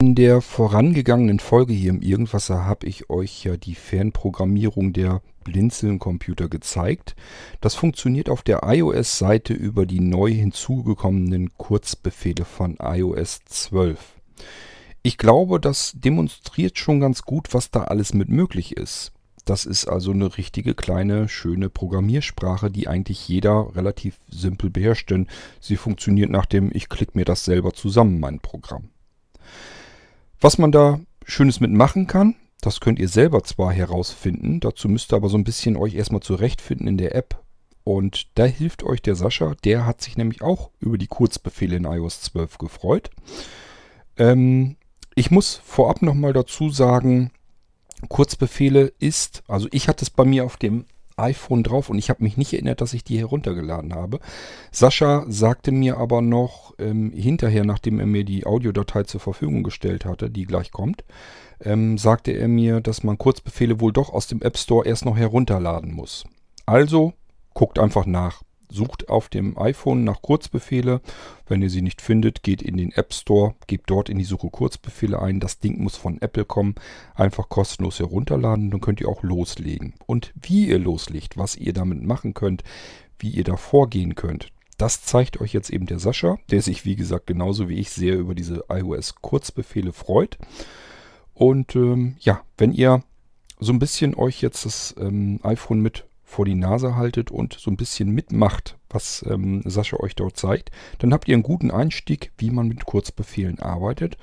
[0.00, 6.48] In der vorangegangenen Folge hier im Irgendwasser habe ich euch ja die Fernprogrammierung der Blinzeln-Computer
[6.48, 7.16] gezeigt.
[7.60, 13.98] Das funktioniert auf der iOS-Seite über die neu hinzugekommenen Kurzbefehle von iOS 12.
[15.02, 19.10] Ich glaube, das demonstriert schon ganz gut, was da alles mit möglich ist.
[19.46, 25.26] Das ist also eine richtige kleine, schöne Programmiersprache, die eigentlich jeder relativ simpel beherrscht, denn
[25.58, 28.90] sie funktioniert nach dem Ich klicke mir das selber zusammen, mein Programm.
[30.40, 35.16] Was man da Schönes mitmachen kann, das könnt ihr selber zwar herausfinden, dazu müsst ihr
[35.16, 37.42] aber so ein bisschen euch erstmal zurechtfinden in der App.
[37.84, 41.84] Und da hilft euch der Sascha, der hat sich nämlich auch über die Kurzbefehle in
[41.84, 43.10] iOS 12 gefreut.
[44.16, 44.76] Ähm,
[45.14, 47.30] ich muss vorab nochmal dazu sagen,
[48.08, 50.84] Kurzbefehle ist, also ich hatte es bei mir auf dem
[51.18, 54.20] iPhone drauf und ich habe mich nicht erinnert, dass ich die heruntergeladen habe.
[54.70, 60.04] Sascha sagte mir aber noch ähm, hinterher, nachdem er mir die Audiodatei zur Verfügung gestellt
[60.04, 61.04] hatte, die gleich kommt,
[61.62, 65.16] ähm, sagte er mir, dass man Kurzbefehle wohl doch aus dem App Store erst noch
[65.16, 66.24] herunterladen muss.
[66.66, 67.12] Also
[67.54, 68.42] guckt einfach nach.
[68.70, 71.00] Sucht auf dem iPhone nach Kurzbefehle.
[71.46, 74.50] Wenn ihr sie nicht findet, geht in den App Store, gebt dort in die Suche
[74.50, 75.40] Kurzbefehle ein.
[75.40, 76.74] Das Ding muss von Apple kommen.
[77.14, 79.94] Einfach kostenlos herunterladen, dann könnt ihr auch loslegen.
[80.06, 82.64] Und wie ihr loslegt, was ihr damit machen könnt,
[83.18, 86.94] wie ihr da vorgehen könnt, das zeigt euch jetzt eben der Sascha, der sich wie
[86.94, 90.38] gesagt genauso wie ich sehr über diese iOS Kurzbefehle freut.
[91.34, 93.02] Und ähm, ja, wenn ihr
[93.58, 97.70] so ein bisschen euch jetzt das ähm, iPhone mit vor die Nase haltet und so
[97.70, 102.32] ein bisschen mitmacht, was ähm, Sascha euch dort zeigt, dann habt ihr einen guten Einstieg,
[102.36, 104.18] wie man mit Kurzbefehlen arbeitet.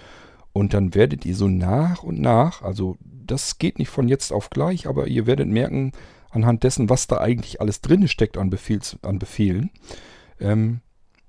[0.54, 4.52] Und dann werdet ihr so nach und nach, also das geht nicht von jetzt auf
[4.52, 5.94] gleich, aber ihr werdet merken,
[6.30, 9.72] anhand dessen, was da eigentlich alles drin steckt an, Befehls, an Befehlen,
[10.40, 10.82] ähm,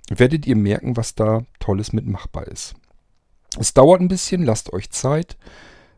[0.08, 2.74] werdet ihr merken, was da Tolles mitmachbar ist.
[3.58, 5.38] Es dauert ein bisschen, lasst euch Zeit.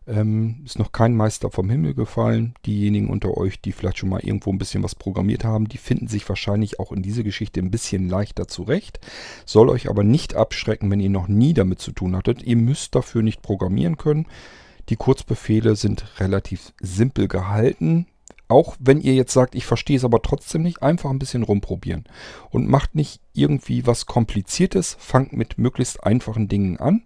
[0.08, 2.54] Ähm, ist noch kein Meister vom Himmel gefallen.
[2.64, 6.08] Diejenigen unter euch, die vielleicht schon mal irgendwo ein bisschen was programmiert haben, die finden
[6.08, 9.00] sich wahrscheinlich auch in diese Geschichte ein bisschen leichter zurecht.
[9.44, 12.42] Soll euch aber nicht abschrecken, wenn ihr noch nie damit zu tun hattet.
[12.42, 14.26] Ihr müsst dafür nicht programmieren können.
[14.88, 18.06] Die Kurzbefehle sind relativ simpel gehalten.
[18.48, 22.04] Auch wenn ihr jetzt sagt, ich verstehe es aber trotzdem nicht, einfach ein bisschen rumprobieren.
[22.48, 27.02] Und macht nicht irgendwie was Kompliziertes, fangt mit möglichst einfachen Dingen an.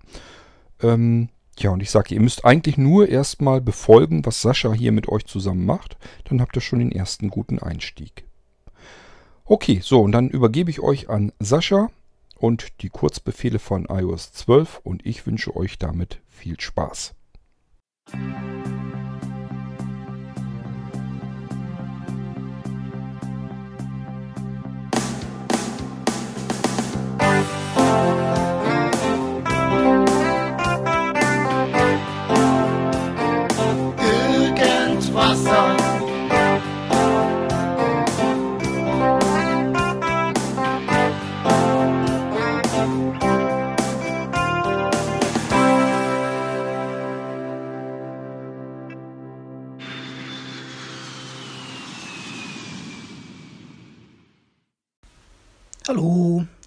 [0.81, 5.08] Ähm, ja, und ich sage, ihr müsst eigentlich nur erstmal befolgen, was Sascha hier mit
[5.08, 5.96] euch zusammen macht.
[6.24, 8.24] Dann habt ihr schon den ersten guten Einstieg.
[9.44, 11.90] Okay, so, und dann übergebe ich euch an Sascha
[12.36, 17.14] und die Kurzbefehle von iOS 12 und ich wünsche euch damit viel Spaß.
[18.12, 19.01] Hallo,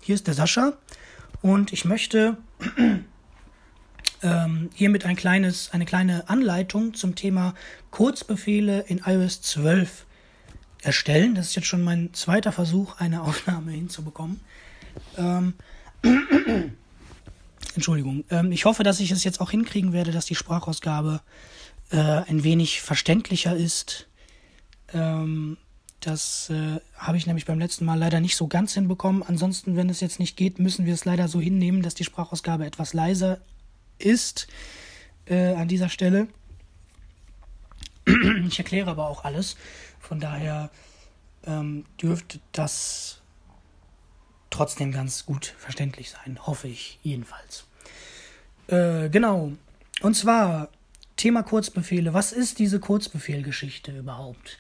[0.06, 0.74] hier ist der Sascha
[1.42, 2.38] und ich möchte
[4.22, 7.56] ähm, hiermit ein kleines, eine kleine Anleitung zum Thema
[7.90, 10.06] Kurzbefehle in iOS 12
[10.84, 11.34] erstellen.
[11.34, 14.42] Das ist jetzt schon mein zweiter Versuch, eine Aufnahme hinzubekommen.
[15.18, 15.56] Ähm,
[17.74, 18.26] Entschuldigung.
[18.30, 21.20] Ähm, ich hoffe, dass ich es jetzt auch hinkriegen werde, dass die Sprachausgabe
[21.90, 24.08] äh, ein wenig verständlicher ist.
[24.94, 25.58] Ähm,
[26.06, 29.24] das äh, habe ich nämlich beim letzten Mal leider nicht so ganz hinbekommen.
[29.24, 32.66] Ansonsten, wenn es jetzt nicht geht, müssen wir es leider so hinnehmen, dass die Sprachausgabe
[32.66, 33.40] etwas leiser
[33.98, 34.48] ist
[35.26, 36.28] äh, an dieser Stelle.
[38.48, 39.58] Ich erkläre aber auch alles.
[40.00, 40.70] Von daher
[41.48, 43.22] ähm, dürfte das
[44.52, 46.38] trotzdem ganz gut verständlich sein.
[46.46, 47.66] Hoffe ich jedenfalls.
[48.68, 49.54] Äh, genau.
[50.02, 50.70] Und zwar
[51.18, 52.14] Thema Kurzbefehle.
[52.14, 54.60] Was ist diese Kurzbefehlgeschichte überhaupt?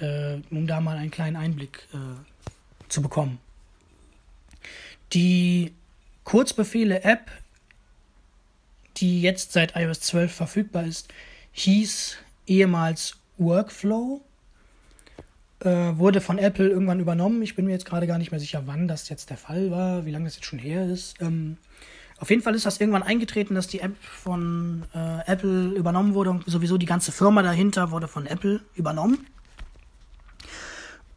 [0.00, 3.38] Äh, um da mal einen kleinen Einblick äh, zu bekommen.
[5.12, 5.72] Die
[6.24, 7.30] Kurzbefehle-App,
[8.98, 11.08] die jetzt seit iOS 12 verfügbar ist,
[11.52, 12.16] hieß
[12.46, 14.22] ehemals Workflow.
[15.60, 17.42] Äh, wurde von Apple irgendwann übernommen.
[17.42, 20.06] Ich bin mir jetzt gerade gar nicht mehr sicher, wann das jetzt der Fall war,
[20.06, 21.20] wie lange das jetzt schon her ist.
[21.20, 21.56] Ähm,
[22.20, 26.30] auf jeden Fall ist das irgendwann eingetreten, dass die App von äh, Apple übernommen wurde
[26.30, 29.26] und sowieso die ganze Firma dahinter wurde von Apple übernommen.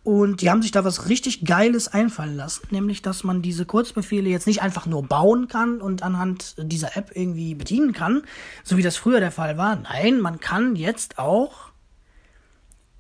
[0.04, 4.30] Und die haben sich da was richtig Geiles einfallen lassen, nämlich dass man diese Kurzbefehle
[4.30, 8.24] jetzt nicht einfach nur bauen kann und anhand dieser App irgendwie bedienen kann,
[8.64, 9.76] so wie das früher der Fall war.
[9.76, 11.72] Nein, man kann jetzt auch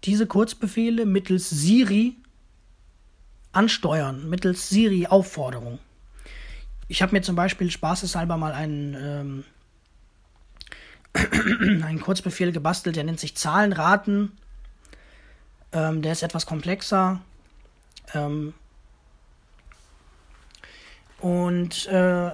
[0.03, 2.17] diese Kurzbefehle mittels Siri
[3.51, 5.79] ansteuern, mittels Siri-Aufforderung.
[6.87, 9.43] Ich habe mir zum Beispiel spaßeshalber mal einen,
[11.15, 14.33] ähm, einen Kurzbefehl gebastelt, der nennt sich Zahlenraten
[15.73, 17.21] ähm, der ist etwas komplexer.
[18.13, 18.53] Ähm,
[21.19, 22.31] und äh,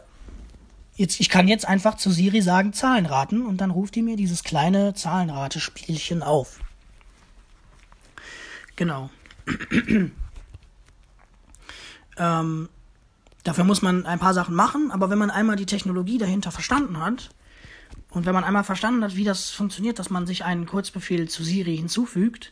[0.96, 4.16] jetzt, ich kann jetzt einfach zu Siri sagen, Zahlen raten und dann ruft die mir
[4.16, 6.60] dieses kleine Zahlenratespielchen auf.
[8.76, 9.10] Genau.
[12.18, 12.70] ähm,
[13.44, 17.00] dafür muss man ein paar Sachen machen, aber wenn man einmal die Technologie dahinter verstanden
[17.00, 17.30] hat
[18.10, 21.44] und wenn man einmal verstanden hat, wie das funktioniert, dass man sich einen Kurzbefehl zu
[21.44, 22.52] Siri hinzufügt,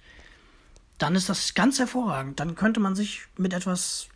[0.97, 2.39] dann ist das ganz hervorragend.
[2.39, 4.07] Dann könnte man sich mit etwas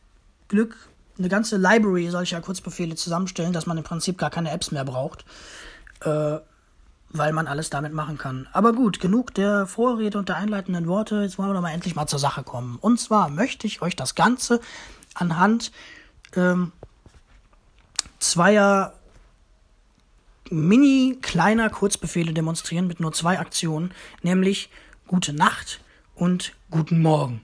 [0.47, 0.75] Glück
[1.17, 5.25] eine ganze Library solcher Kurzbefehle zusammenstellen, dass man im Prinzip gar keine Apps mehr braucht,
[6.01, 6.37] äh,
[7.09, 8.47] weil man alles damit machen kann.
[8.53, 11.21] Aber gut, genug der Vorrede und der einleitenden Worte.
[11.23, 12.77] Jetzt wollen wir doch mal endlich mal zur Sache kommen.
[12.79, 14.61] Und zwar möchte ich euch das Ganze
[15.13, 15.71] anhand
[16.35, 16.71] ähm,
[18.19, 18.93] zweier
[20.49, 23.91] mini kleiner Kurzbefehle demonstrieren mit nur zwei Aktionen,
[24.23, 24.69] nämlich
[25.09, 25.81] Gute Nacht
[26.19, 27.41] und guten Morgen.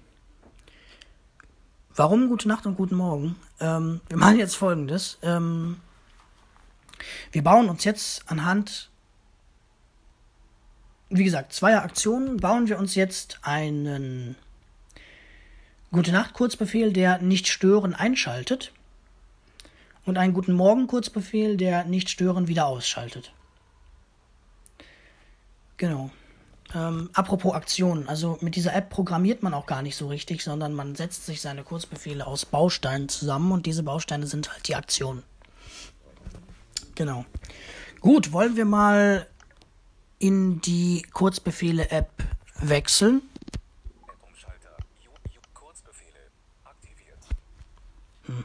[1.95, 3.37] Warum gute Nacht und guten Morgen?
[3.61, 5.17] Ähm, wir machen jetzt folgendes.
[5.21, 5.79] Ähm,
[7.31, 8.89] wir bauen uns jetzt anhand,
[11.09, 14.35] wie gesagt, zweier Aktionen, bauen wir uns jetzt einen
[15.91, 18.73] Gute Nacht Kurzbefehl, der nicht stören einschaltet
[20.05, 23.31] und einen Guten Morgen Kurzbefehl, der nicht stören wieder ausschaltet.
[25.77, 26.11] Genau.
[26.73, 30.73] Ähm, apropos Aktionen, also mit dieser App programmiert man auch gar nicht so richtig, sondern
[30.73, 35.23] man setzt sich seine Kurzbefehle aus Bausteinen zusammen und diese Bausteine sind halt die Aktionen.
[36.95, 37.25] Genau.
[37.99, 39.27] Gut, wollen wir mal
[40.17, 42.09] in die Kurzbefehle-App
[42.61, 43.21] wechseln.
[48.25, 48.43] Hm.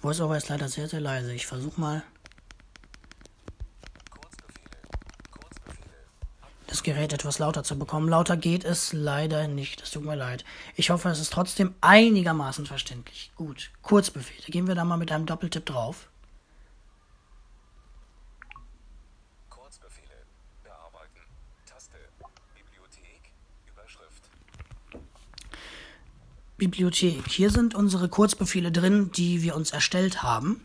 [0.00, 1.34] VoiceOver ist leider sehr, sehr leise.
[1.34, 2.02] Ich versuche mal.
[6.80, 8.08] Das Gerät etwas lauter zu bekommen.
[8.08, 9.82] Lauter geht es leider nicht.
[9.82, 10.46] Es tut mir leid.
[10.76, 13.32] Ich hoffe, es ist trotzdem einigermaßen verständlich.
[13.36, 13.70] Gut.
[13.82, 14.46] Kurzbefehle.
[14.46, 16.08] Gehen wir da mal mit einem Doppeltipp drauf.
[19.50, 20.24] Kurzbefehle.
[20.64, 21.20] Bearbeiten.
[21.66, 21.98] Taste.
[22.54, 23.30] Bibliothek.
[23.68, 24.30] Überschrift.
[26.56, 27.28] Bibliothek.
[27.28, 30.64] Hier sind unsere Kurzbefehle drin, die wir uns erstellt haben.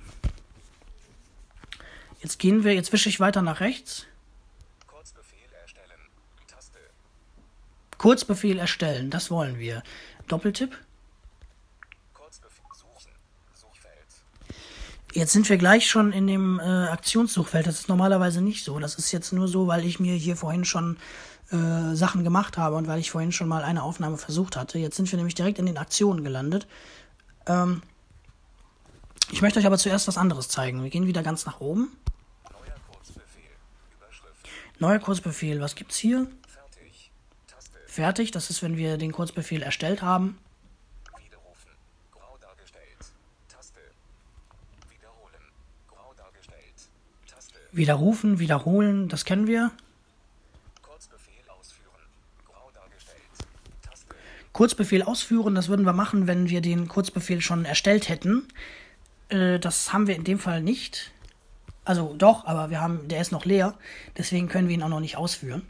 [2.21, 4.07] Jetzt gehen wir, jetzt wische ich weiter nach rechts.
[7.97, 9.83] Kurzbefehl erstellen, das wollen wir.
[10.27, 10.77] Doppeltipp.
[15.13, 17.67] Jetzt sind wir gleich schon in dem äh, Aktionssuchfeld.
[17.67, 18.79] Das ist normalerweise nicht so.
[18.79, 20.97] Das ist jetzt nur so, weil ich mir hier vorhin schon
[21.51, 24.77] äh, Sachen gemacht habe und weil ich vorhin schon mal eine Aufnahme versucht hatte.
[24.77, 26.67] Jetzt sind wir nämlich direkt in den Aktionen gelandet.
[27.47, 27.81] Ähm,
[29.31, 30.83] ich möchte euch aber zuerst was anderes zeigen.
[30.83, 31.95] Wir gehen wieder ganz nach oben.
[32.51, 33.51] Neuer Kurzbefehl.
[34.79, 35.62] Neuer Kurzbefehl.
[35.62, 36.27] Was gibt's hier?
[37.95, 38.31] Fertig.
[38.31, 40.38] Das ist, wenn wir den Kurzbefehl erstellt haben.
[47.71, 48.39] Widerrufen.
[48.39, 49.09] Wiederholen.
[49.09, 49.71] Das kennen wir.
[54.53, 58.48] Kurzbefehl ausführen, das würden wir machen, wenn wir den Kurzbefehl schon erstellt hätten.
[59.27, 61.12] Äh, das haben wir in dem Fall nicht.
[61.84, 63.74] Also doch, aber wir haben, der ist noch leer.
[64.17, 65.63] Deswegen können wir ihn auch noch nicht ausführen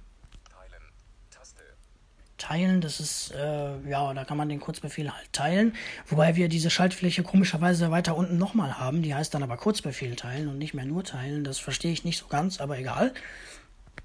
[2.37, 2.81] teilen.
[2.81, 5.73] Das ist, äh, ja, da kann man den Kurzbefehl halt teilen.
[6.07, 9.01] Wobei wir diese Schaltfläche komischerweise weiter unten nochmal haben.
[9.01, 11.43] Die heißt dann aber Kurzbefehl teilen und nicht mehr nur teilen.
[11.43, 13.13] Das verstehe ich nicht so ganz, aber egal.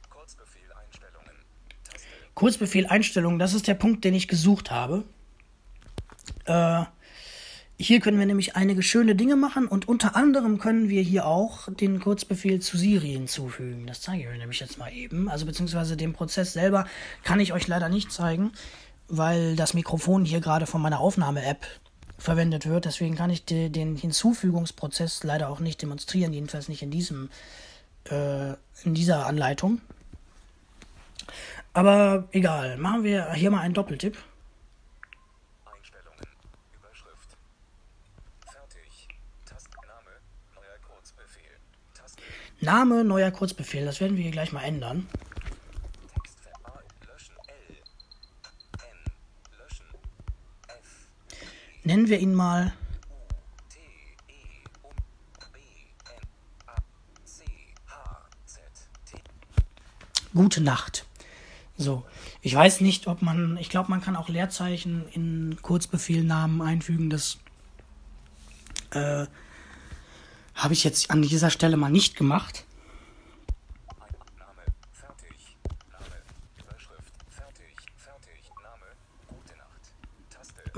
[0.08, 1.32] Kurzbefehl Einstellungen.
[2.34, 5.04] Kurzbefehl Einstellungen, das ist der Punkt, den ich gesucht habe.
[6.44, 6.84] Äh,
[7.82, 11.66] hier können wir nämlich einige schöne Dinge machen und unter anderem können wir hier auch
[11.72, 13.86] den Kurzbefehl zu Siri hinzufügen.
[13.86, 15.30] Das zeige ich euch nämlich jetzt mal eben.
[15.30, 16.84] Also beziehungsweise den Prozess selber
[17.24, 18.52] kann ich euch leider nicht zeigen,
[19.08, 21.66] weil das Mikrofon hier gerade von meiner Aufnahme-App
[22.18, 22.84] verwendet wird.
[22.84, 27.30] Deswegen kann ich den Hinzufügungsprozess leider auch nicht demonstrieren, jedenfalls nicht in diesem
[28.10, 28.50] äh,
[28.84, 29.80] in dieser Anleitung.
[31.72, 34.18] Aber egal, machen wir hier mal einen Doppeltipp.
[42.60, 43.84] Name, neuer Kurzbefehl.
[43.84, 45.06] Das werden wir hier gleich mal ändern.
[51.90, 52.72] nennen wir ihn mal
[60.32, 61.06] Gute Nacht.
[61.76, 62.04] So,
[62.40, 67.10] ich weiß nicht, ob man, ich glaube, man kann auch Leerzeichen in Kurzbefehlnamen einfügen.
[67.10, 67.38] Das
[68.92, 69.26] äh,
[70.62, 72.64] habe ich jetzt an dieser Stelle mal nicht gemacht.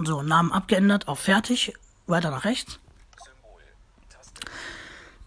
[0.04, 1.74] So, Namen abgeändert auf fertig.
[2.06, 2.78] Weiter nach rechts.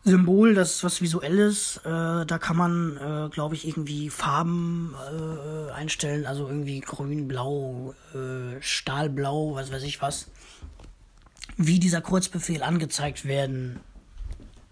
[0.04, 1.78] Symbol, das ist was Visuelles.
[1.78, 6.26] Äh, da kann man, äh, glaube ich, irgendwie Farben äh, einstellen.
[6.26, 10.28] Also irgendwie grün, blau, äh, stahlblau, was weiß ich was.
[11.58, 13.80] Wie dieser Kurzbefehl angezeigt werden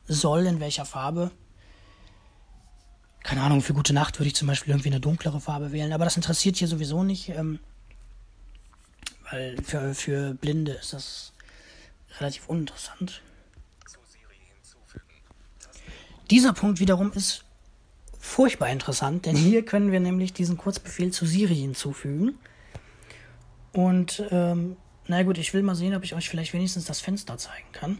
[0.07, 1.31] soll, in welcher Farbe.
[3.23, 5.93] Keine Ahnung, für gute Nacht würde ich zum Beispiel irgendwie eine dunklere Farbe wählen.
[5.93, 7.29] Aber das interessiert hier sowieso nicht.
[7.29, 7.59] Ähm,
[9.31, 11.33] weil für, für Blinde ist das
[12.19, 13.21] relativ uninteressant.
[16.29, 17.43] Dieser Punkt wiederum ist
[18.19, 22.37] furchtbar interessant, denn hier können wir nämlich diesen Kurzbefehl zu Siri hinzufügen.
[23.73, 27.37] Und, ähm, na gut, ich will mal sehen, ob ich euch vielleicht wenigstens das Fenster
[27.37, 27.97] zeigen kann.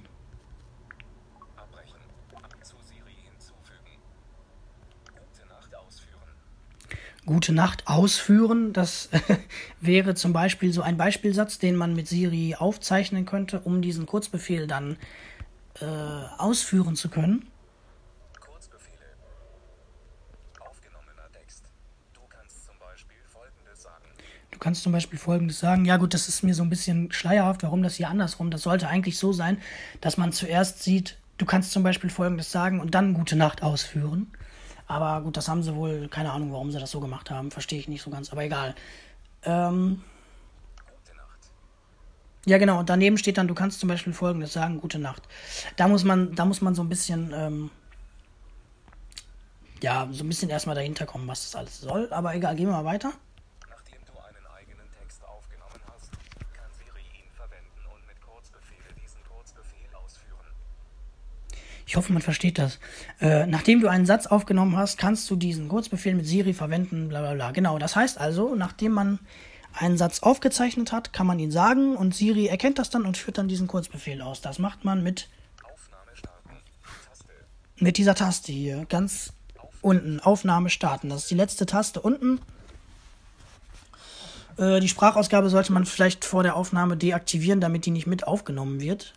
[1.58, 1.96] Abbrechen.
[2.62, 4.00] Zu Siri hinzufügen.
[5.08, 6.22] Gute Nacht ausführen.
[7.26, 9.10] Gute Nacht ausführen, das
[9.82, 14.68] wäre zum Beispiel so ein Beispielsatz, den man mit Siri aufzeichnen könnte, um diesen Kurzbefehl
[14.68, 14.98] dann
[15.80, 15.86] äh,
[16.38, 17.48] ausführen zu können.
[24.64, 25.84] kannst zum Beispiel folgendes sagen.
[25.84, 28.50] Ja, gut, das ist mir so ein bisschen schleierhaft, warum das hier andersrum.
[28.50, 29.58] Das sollte eigentlich so sein,
[30.00, 34.32] dass man zuerst sieht, du kannst zum Beispiel folgendes sagen und dann gute Nacht ausführen.
[34.88, 37.52] Aber gut, das haben sie wohl, keine Ahnung, warum sie das so gemacht haben.
[37.52, 38.76] Verstehe ich nicht so ganz, aber egal.
[39.44, 40.02] Ähm.
[42.46, 42.80] Ja, genau.
[42.80, 45.24] Und daneben steht dann, du kannst zum Beispiel folgendes sagen, gute Nacht.
[45.78, 47.72] Da muss man, da muss man so ein bisschen, ähm,
[49.82, 52.12] ja, so ein bisschen erstmal dahinter kommen, was das alles soll.
[52.12, 53.14] Aber egal, gehen wir mal weiter.
[61.94, 62.80] Ich hoffe, man versteht das.
[63.22, 67.22] Äh, nachdem du einen Satz aufgenommen hast, kannst du diesen Kurzbefehl mit Siri verwenden, bla
[67.22, 67.52] bla bla.
[67.52, 69.20] Genau, das heißt also, nachdem man
[69.76, 73.38] einen Satz aufgezeichnet hat, kann man ihn sagen und Siri erkennt das dann und führt
[73.38, 74.42] dann diesen Kurzbefehl aus.
[74.42, 75.30] Das macht man mit,
[77.76, 79.32] mit dieser Taste hier, ganz
[79.82, 81.10] unten, Aufnahme starten.
[81.10, 82.42] Das ist die letzte Taste unten.
[84.58, 88.82] Äh, die Sprachausgabe sollte man vielleicht vor der Aufnahme deaktivieren, damit die nicht mit aufgenommen
[88.82, 89.14] wird.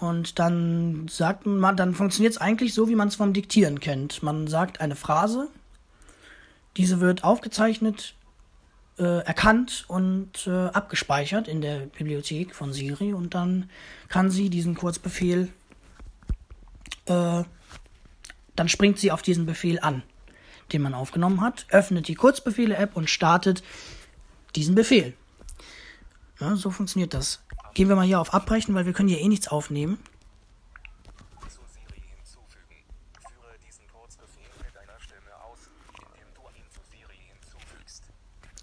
[0.00, 4.22] Und dann sagt man, dann funktioniert es eigentlich so, wie man es vom Diktieren kennt.
[4.22, 5.48] Man sagt eine Phrase,
[6.76, 8.14] diese wird aufgezeichnet,
[8.98, 13.68] äh, erkannt und äh, abgespeichert in der Bibliothek von Siri und dann
[14.08, 15.48] kann sie diesen Kurzbefehl,
[17.06, 17.44] äh,
[18.56, 20.02] dann springt sie auf diesen Befehl an,
[20.72, 23.62] den man aufgenommen hat, öffnet die Kurzbefehle-App und startet
[24.54, 25.14] diesen Befehl.
[26.40, 27.40] Ja, so funktioniert das.
[27.74, 29.98] Gehen wir mal hier auf Abbrechen, weil wir können hier eh nichts aufnehmen.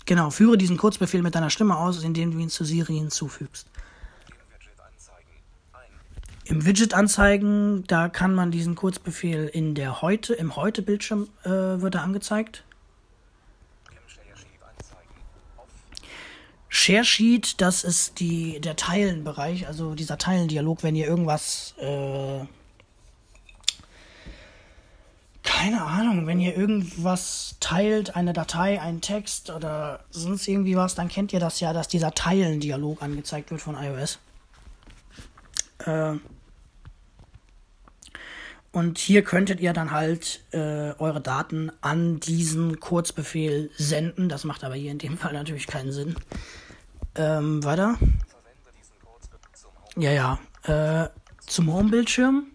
[0.07, 3.67] Genau, führe diesen Kurzbefehl mit deiner Stimme aus, indem du ihn zu Siri hinzufügst.
[6.45, 11.95] Im Widget anzeigen, da kann man diesen Kurzbefehl in der heute, im heute-Bildschirm äh, wird
[11.95, 12.63] er angezeigt.
[16.77, 22.45] Share Sheet, das ist die, der Teilenbereich, also dieser Teilendialog, wenn ihr irgendwas, äh,
[25.41, 31.09] keine Ahnung, wenn ihr irgendwas teilt, eine Datei, einen Text oder sonst irgendwie was, dann
[31.09, 34.19] kennt ihr das ja, dass dieser Teilendialog angezeigt wird von iOS.
[35.79, 36.13] Äh,
[38.71, 44.29] und hier könntet ihr dann halt äh, eure Daten an diesen Kurzbefehl senden.
[44.29, 46.15] Das macht aber hier in dem Fall natürlich keinen Sinn.
[47.17, 47.97] Ähm, weiter.
[49.95, 50.39] Ja, ja.
[50.63, 51.09] Äh,
[51.45, 52.47] zum Home-Bildschirm.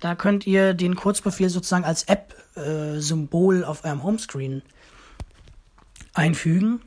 [0.00, 4.62] Da könnt ihr den Kurzbefehl sozusagen als App-Symbol äh, auf eurem Homescreen
[6.14, 6.80] einfügen.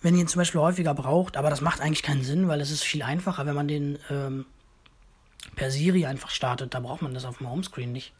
[0.00, 2.70] Wenn ihr ihn zum Beispiel häufiger braucht, aber das macht eigentlich keinen Sinn, weil es
[2.70, 4.46] ist viel einfacher, wenn man den ähm,
[5.54, 6.74] per Siri einfach startet.
[6.74, 8.12] Da braucht man das auf dem Homescreen nicht.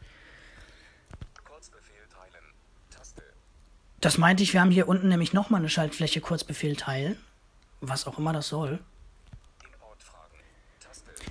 [3.99, 7.17] Das meinte ich, wir haben hier unten nämlich nochmal eine Schaltfläche Kurzbefehl teilen.
[7.81, 8.79] Was auch immer das soll.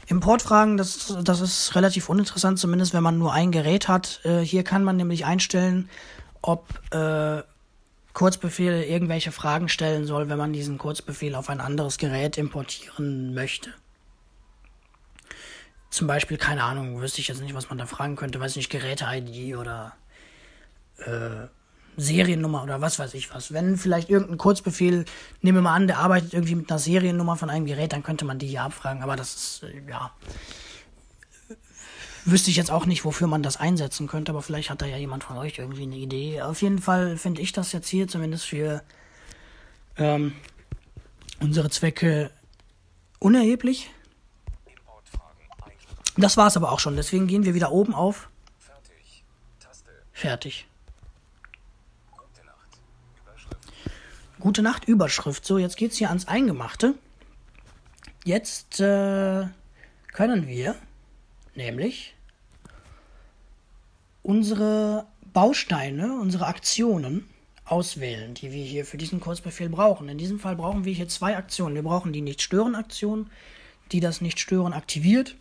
[0.08, 4.20] Importfragen, das, das ist relativ uninteressant, zumindest wenn man nur ein Gerät hat.
[4.24, 5.88] Äh, hier kann man nämlich einstellen,
[6.42, 7.42] ob äh,
[8.12, 13.72] Kurzbefehl irgendwelche Fragen stellen soll, wenn man diesen Kurzbefehl auf ein anderes Gerät importieren möchte.
[15.90, 18.70] Zum Beispiel, keine Ahnung, wüsste ich jetzt nicht, was man da fragen könnte, weiß nicht,
[18.70, 19.96] Geräte-ID oder
[20.98, 21.48] äh,
[21.96, 23.52] Seriennummer oder was weiß ich was.
[23.52, 25.04] Wenn vielleicht irgendein Kurzbefehl,
[25.40, 28.24] nehmen wir mal an, der arbeitet irgendwie mit einer Seriennummer von einem Gerät, dann könnte
[28.24, 30.12] man die hier abfragen, aber das ist, äh, ja.
[32.24, 34.96] Wüsste ich jetzt auch nicht, wofür man das einsetzen könnte, aber vielleicht hat da ja
[34.96, 36.42] jemand von euch irgendwie eine Idee.
[36.42, 38.82] Auf jeden Fall finde ich das jetzt hier zumindest für
[39.96, 40.32] ähm,
[41.40, 42.30] unsere Zwecke
[43.20, 43.90] unerheblich.
[46.16, 46.96] Das war es aber auch schon.
[46.96, 48.30] Deswegen gehen wir wieder oben auf.
[48.58, 49.24] Fertig.
[50.12, 50.66] Fertig.
[52.10, 52.78] Gute Nacht.
[53.22, 53.72] Überschrift.
[54.46, 55.44] Gute Nacht, Überschrift.
[55.44, 56.94] So, jetzt geht's hier ans Eingemachte.
[58.22, 59.44] Jetzt äh,
[60.12, 60.76] können wir
[61.56, 62.14] nämlich
[64.22, 67.28] unsere Bausteine, unsere Aktionen
[67.64, 70.08] auswählen, die wir hier für diesen Kurzbefehl brauchen.
[70.08, 71.74] In diesem Fall brauchen wir hier zwei Aktionen.
[71.74, 73.28] Wir brauchen die Nicht-Stören-Aktion,
[73.90, 75.34] die das Nicht-Stören aktiviert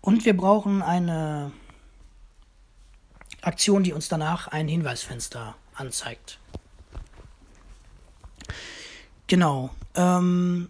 [0.00, 1.52] und wir brauchen eine
[3.40, 6.40] Aktion, die uns danach ein Hinweisfenster anzeigt.
[9.26, 9.70] Genau.
[9.94, 10.68] Ähm,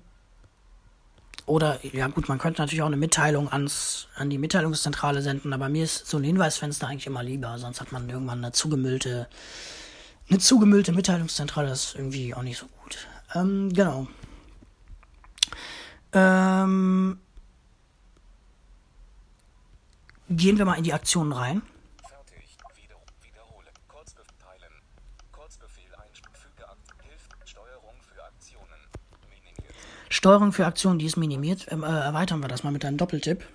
[1.47, 5.69] oder, ja gut, man könnte natürlich auch eine Mitteilung ans, an die Mitteilungszentrale senden, aber
[5.69, 9.29] mir ist so ein Hinweisfenster eigentlich immer lieber, sonst hat man irgendwann eine zugemüllte,
[10.29, 13.09] eine zugemüllte Mitteilungszentrale, das ist irgendwie auch nicht so gut.
[13.35, 14.07] Ähm, genau.
[16.13, 17.19] Ähm,
[20.37, 21.61] Gehen wir mal in die Aktionen rein.
[22.09, 22.57] Fertig.
[22.77, 23.67] Wieder, wiederhole.
[23.87, 24.33] Kurzbefehl
[25.31, 26.65] Kurzbefehl einfüge
[27.03, 27.29] Hilfe.
[27.45, 28.81] Steuerung für Aktionen.
[29.29, 29.75] Minimiert.
[30.13, 31.67] Steuerung für Aktionen, die ist minimiert.
[31.71, 33.47] Ähm, äh, erweitern wir das mal mit einem Doppeltipp.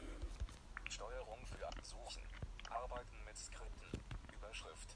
[0.90, 2.24] Steuerung für Suchen.
[2.72, 4.00] Arbeiten mit Skripten.
[4.36, 4.96] Überschrift.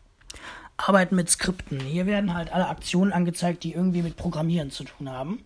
[0.77, 1.79] Arbeiten mit Skripten.
[1.79, 5.45] Hier werden halt alle Aktionen angezeigt, die irgendwie mit Programmieren zu tun haben.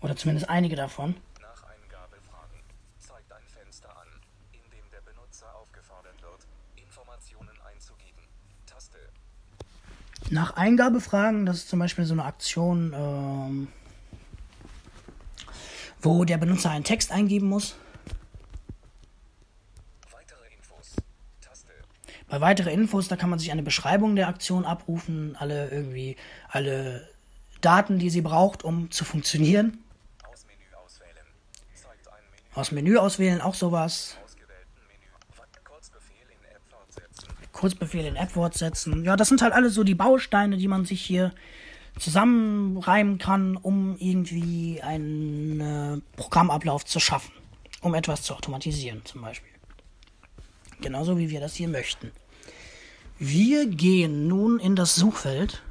[0.00, 1.16] Oder zumindest einige davon.
[10.30, 11.46] nach Eingabe fragen.
[11.46, 13.68] Das ist zum Beispiel so eine Aktion, ähm,
[16.00, 17.76] wo der Benutzer einen Text eingeben muss.
[20.10, 20.96] Weitere Infos.
[21.40, 21.72] Taste.
[22.28, 26.16] Bei weitere Infos, da kann man sich eine Beschreibung der Aktion abrufen, alle irgendwie,
[26.48, 27.08] alle
[27.60, 29.82] Daten, die sie braucht, um zu funktionieren.
[30.30, 31.26] Aus Menü auswählen.
[31.74, 32.60] Menü.
[32.60, 34.16] Aus Menü auswählen, auch sowas.
[37.58, 39.04] Kurzbefehl in AppWord setzen.
[39.04, 41.32] Ja, das sind halt alles so die Bausteine, die man sich hier
[41.98, 47.32] zusammenreimen kann, um irgendwie einen äh, Programmablauf zu schaffen.
[47.80, 49.52] Um etwas zu automatisieren, zum Beispiel.
[50.80, 52.10] Genauso wie wir das hier möchten.
[53.18, 55.62] Wir gehen nun in das Suchfeld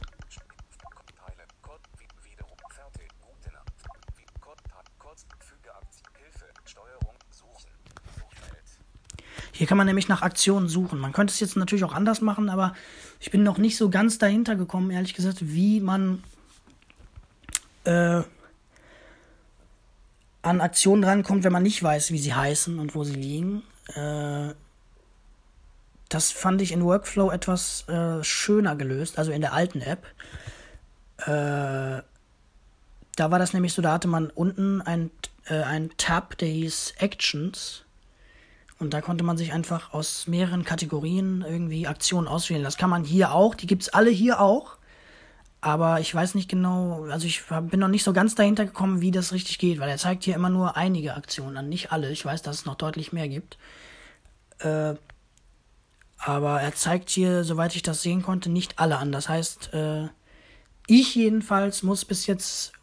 [9.58, 11.00] Hier kann man nämlich nach Aktionen suchen.
[11.00, 12.74] Man könnte es jetzt natürlich auch anders machen, aber
[13.20, 16.24] ich bin noch nicht so ganz dahinter gekommen, ehrlich gesagt, wie man
[17.84, 18.22] äh,
[20.42, 23.64] an Aktionen drankommt, wenn man nicht weiß, wie sie heißen und wo sie liegen.
[23.96, 24.54] Äh,
[26.10, 30.06] das fand ich in Workflow etwas äh, schöner gelöst, also in der alten App.
[31.18, 32.02] Äh,
[33.18, 35.12] da war das nämlich so, da hatte man unten ein,
[35.48, 37.84] äh, ein Tab, der hieß Actions.
[38.80, 42.64] Und da konnte man sich einfach aus mehreren Kategorien irgendwie Aktionen auswählen.
[42.64, 43.56] Das kann man hier auch.
[43.56, 44.78] Die gibt es alle hier auch.
[45.62, 49.10] Aber ich weiß nicht genau, also ich bin noch nicht so ganz dahinter gekommen, wie
[49.10, 52.12] das richtig geht, weil er zeigt hier immer nur einige Aktionen an, nicht alle.
[52.12, 53.58] Ich weiß, dass es noch deutlich mehr gibt.
[54.60, 54.94] Äh,
[56.20, 59.12] aber er zeigt hier, soweit ich das sehen konnte, nicht alle an.
[59.12, 60.08] Das heißt, äh,
[60.86, 62.74] ich jedenfalls muss bis jetzt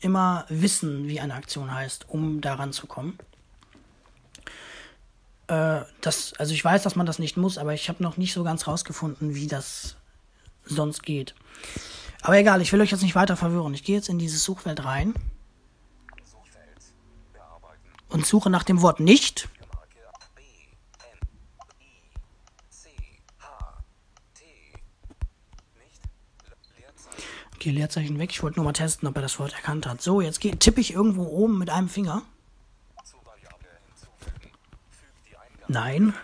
[0.00, 3.18] immer wissen, wie eine Aktion heißt, um daran zu kommen.
[5.48, 8.32] Äh, das, also ich weiß, dass man das nicht muss, aber ich habe noch nicht
[8.32, 9.96] so ganz rausgefunden, wie das
[10.64, 11.34] sonst geht.
[12.22, 13.74] Aber egal, ich will euch jetzt nicht weiter verwirren.
[13.74, 15.14] Ich gehe jetzt in dieses Suchfeld rein
[18.08, 19.48] und suche nach dem Wort nicht.
[27.54, 28.30] Okay, Leerzeichen weg.
[28.30, 30.00] Ich wollte nur mal testen, ob er das Wort erkannt hat.
[30.00, 32.22] So, jetzt tippe ich irgendwo oben mit einem Finger.
[35.68, 36.14] Nein.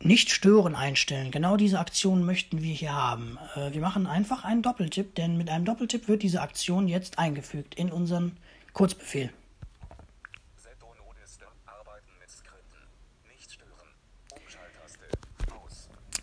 [0.00, 1.32] Nicht stören einstellen.
[1.32, 3.36] Genau diese Aktion möchten wir hier haben.
[3.56, 7.74] Äh, wir machen einfach einen Doppeltipp, denn mit einem Doppeltipp wird diese Aktion jetzt eingefügt
[7.74, 8.36] in unseren
[8.72, 9.30] Kurzbefehl.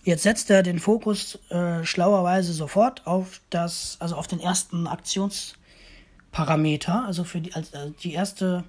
[0.06, 7.06] Jetzt setzt er den Fokus äh, schlauerweise sofort auf das, also auf den ersten Aktionsparameter,
[7.08, 8.66] also für die, also die erste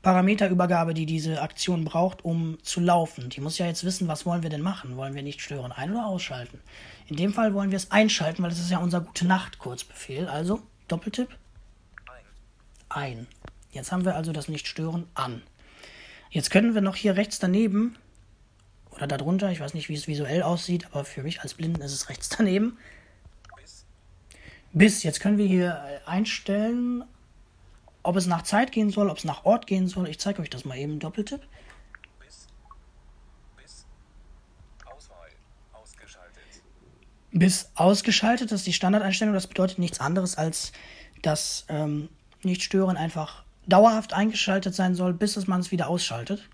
[0.00, 3.28] Parameterübergabe, die diese Aktion braucht, um zu laufen.
[3.28, 4.96] Die muss ja jetzt wissen, was wollen wir denn machen?
[4.96, 6.60] Wollen wir nicht stören ein- oder ausschalten?
[7.06, 10.28] In dem Fall wollen wir es einschalten, weil das ist ja unser Gute Nacht Kurzbefehl.
[10.28, 11.28] Also Doppeltipp
[12.88, 13.26] ein.
[13.70, 15.42] Jetzt haben wir also das Nicht-Stören an.
[16.30, 17.98] Jetzt können wir noch hier rechts daneben
[18.98, 21.92] oder darunter, ich weiß nicht, wie es visuell aussieht, aber für mich als Blinden ist
[21.92, 22.76] es rechts daneben.
[24.72, 27.04] Bis, jetzt können wir hier einstellen,
[28.02, 30.08] ob es nach Zeit gehen soll, ob es nach Ort gehen soll.
[30.08, 31.40] Ich zeige euch das mal eben, Doppeltipp.
[32.20, 32.46] Bis.
[33.56, 33.86] Bis.
[34.84, 35.28] Auswahl.
[35.72, 36.42] Ausgeschaltet.
[37.32, 40.72] Bis ausgeschaltet, das ist die Standardeinstellung, das bedeutet nichts anderes als,
[41.22, 42.08] dass ähm,
[42.42, 46.48] Nicht-Stören einfach dauerhaft eingeschaltet sein soll, bis es man es wieder ausschaltet.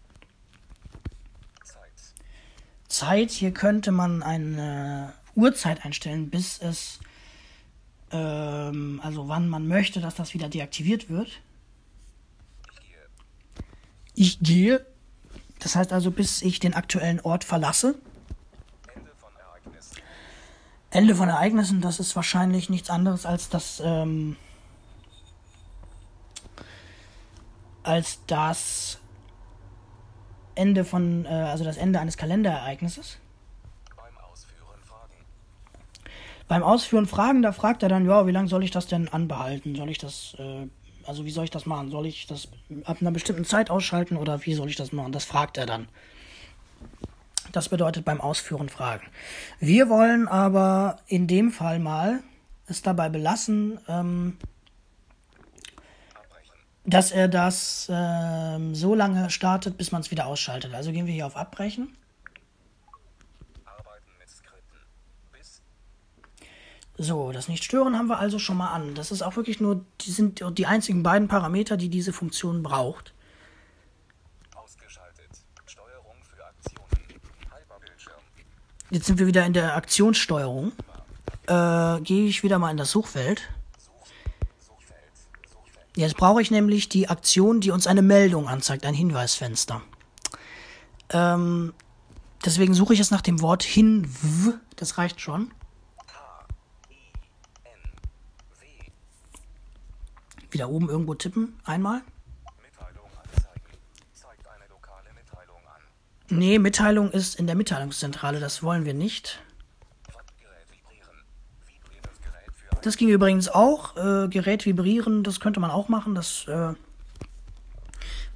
[2.94, 3.30] Zeit.
[3.30, 7.00] Hier könnte man eine Uhrzeit einstellen, bis es,
[8.10, 11.40] ähm, also wann man möchte, dass das wieder deaktiviert wird.
[14.14, 14.86] Ich gehe.
[15.58, 17.96] Das heißt also, bis ich den aktuellen Ort verlasse.
[18.94, 19.90] Ende von Ereignis.
[20.90, 24.36] Ende von Ereignissen, das ist wahrscheinlich nichts anderes als das, ähm,
[27.82, 28.98] als das
[30.54, 33.18] Ende von, äh, also das Ende eines Kalenderereignisses.
[33.96, 35.14] Beim Ausführen Fragen.
[36.48, 39.74] Beim Ausführen Fragen, da fragt er dann, ja, wie lange soll ich das denn anbehalten?
[39.74, 40.66] Soll ich das, äh,
[41.06, 41.90] also wie soll ich das machen?
[41.90, 42.48] Soll ich das
[42.84, 45.12] ab einer bestimmten Zeit ausschalten oder wie soll ich das machen?
[45.12, 45.88] Das fragt er dann.
[47.52, 49.06] Das bedeutet beim Ausführen Fragen.
[49.60, 52.20] Wir wollen aber in dem Fall mal
[52.66, 54.38] es dabei belassen, ähm.
[56.84, 60.74] Dass er das ähm, so lange startet, bis man es wieder ausschaltet.
[60.74, 61.96] Also gehen wir hier auf Abbrechen.
[66.96, 68.94] So, das Nicht-Stören haben wir also schon mal an.
[68.94, 73.12] Das ist auch wirklich nur, die sind die einzigen beiden Parameter, die diese Funktion braucht.
[74.54, 75.28] Ausgeschaltet.
[75.66, 76.88] Steuerung für Aktionen.
[77.50, 78.14] Hyperbildschirm.
[78.90, 80.70] Jetzt sind wir wieder in der Aktionssteuerung.
[81.48, 83.40] Äh, gehe ich wieder mal in das Suchfeld.
[83.40, 83.44] Such.
[83.44, 83.63] Suchfeld.
[85.96, 89.82] Jetzt brauche ich nämlich die Aktion, die uns eine Meldung anzeigt, ein Hinweisfenster.
[91.10, 91.72] Ähm,
[92.44, 94.54] deswegen suche ich jetzt nach dem Wort hinw.
[94.76, 95.52] Das reicht schon.
[100.50, 101.58] Wieder oben irgendwo tippen.
[101.64, 102.02] Einmal.
[106.30, 108.40] Nee, Mitteilung ist in der Mitteilungszentrale.
[108.40, 109.40] Das wollen wir nicht.
[110.40, 111.22] Gerät vibrieren.
[111.66, 113.96] Vibrierendes Gerät für ein Das ging übrigens auch.
[113.96, 116.14] Äh, Gerät vibrieren, das könnte man auch machen.
[116.14, 116.74] Das äh,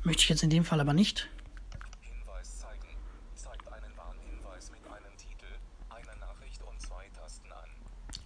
[0.04, 1.28] möchte ich jetzt in dem Fall aber nicht.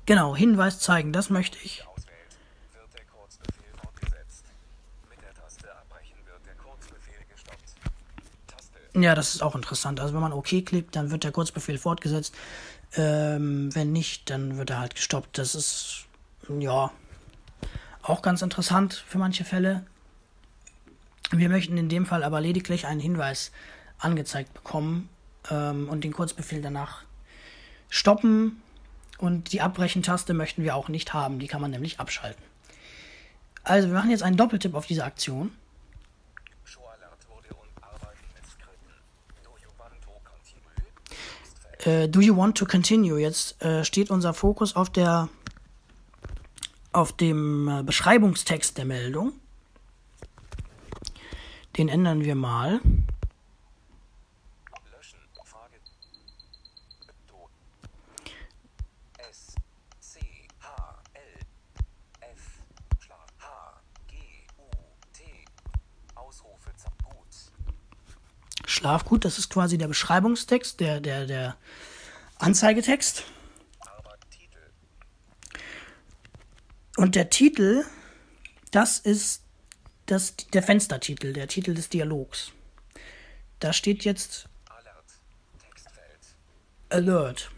[0.07, 1.85] Genau, Hinweis zeigen, das möchte ich.
[8.95, 9.99] Ja, das ist auch interessant.
[9.99, 12.33] Also wenn man OK klickt, dann wird der Kurzbefehl fortgesetzt.
[12.95, 15.39] Ähm, wenn nicht, dann wird er halt gestoppt.
[15.39, 16.07] Das ist,
[16.49, 16.91] ja,
[18.03, 19.85] auch ganz interessant für manche Fälle.
[21.31, 23.53] Wir möchten in dem Fall aber lediglich einen Hinweis
[23.99, 25.09] angezeigt bekommen
[25.51, 27.05] ähm, und den Kurzbefehl danach
[27.89, 28.61] stoppen.
[29.19, 31.39] Und die Abbrechen-Taste möchten wir auch nicht haben.
[31.39, 32.43] Die kann man nämlich abschalten.
[33.63, 35.53] Also wir machen jetzt einen Doppeltipp auf diese Aktion.
[41.85, 43.19] Äh, Do you want to continue?
[43.19, 45.29] Jetzt äh, steht unser Fokus auf der
[46.93, 49.33] auf dem äh, Beschreibungstext der Meldung.
[51.77, 52.81] Den ändern wir mal.
[54.91, 55.19] Löschen.
[55.45, 55.77] Frage.
[57.27, 57.49] Do.
[59.31, 59.55] S.
[60.01, 60.21] C.
[60.61, 61.03] H.
[61.15, 61.23] L.
[62.21, 62.41] F.
[62.99, 63.19] Schlag.
[63.39, 63.81] H.
[64.07, 64.17] G.
[64.59, 64.69] U.
[65.15, 65.23] T.
[66.15, 66.95] Ausrufezeichen.
[67.05, 68.69] Gut.
[68.69, 71.57] Schlaf gut, das ist quasi der Beschreibungstext, der, der, der
[72.39, 73.25] Anzeigetext.
[73.81, 74.19] Arbeit.
[74.31, 74.59] Titel.
[77.03, 77.85] Und der Titel,
[78.71, 79.43] das ist
[80.07, 82.53] das, der Fenstertitel, der Titel des Dialogs.
[83.59, 84.49] Da steht jetzt
[86.91, 87.51] Alert.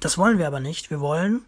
[0.00, 0.90] Das wollen wir aber nicht.
[0.90, 1.44] Wir wollen,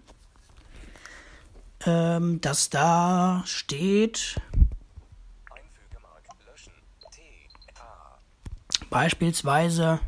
[1.87, 4.41] ähm, dass da steht
[8.91, 9.99] beispielsweise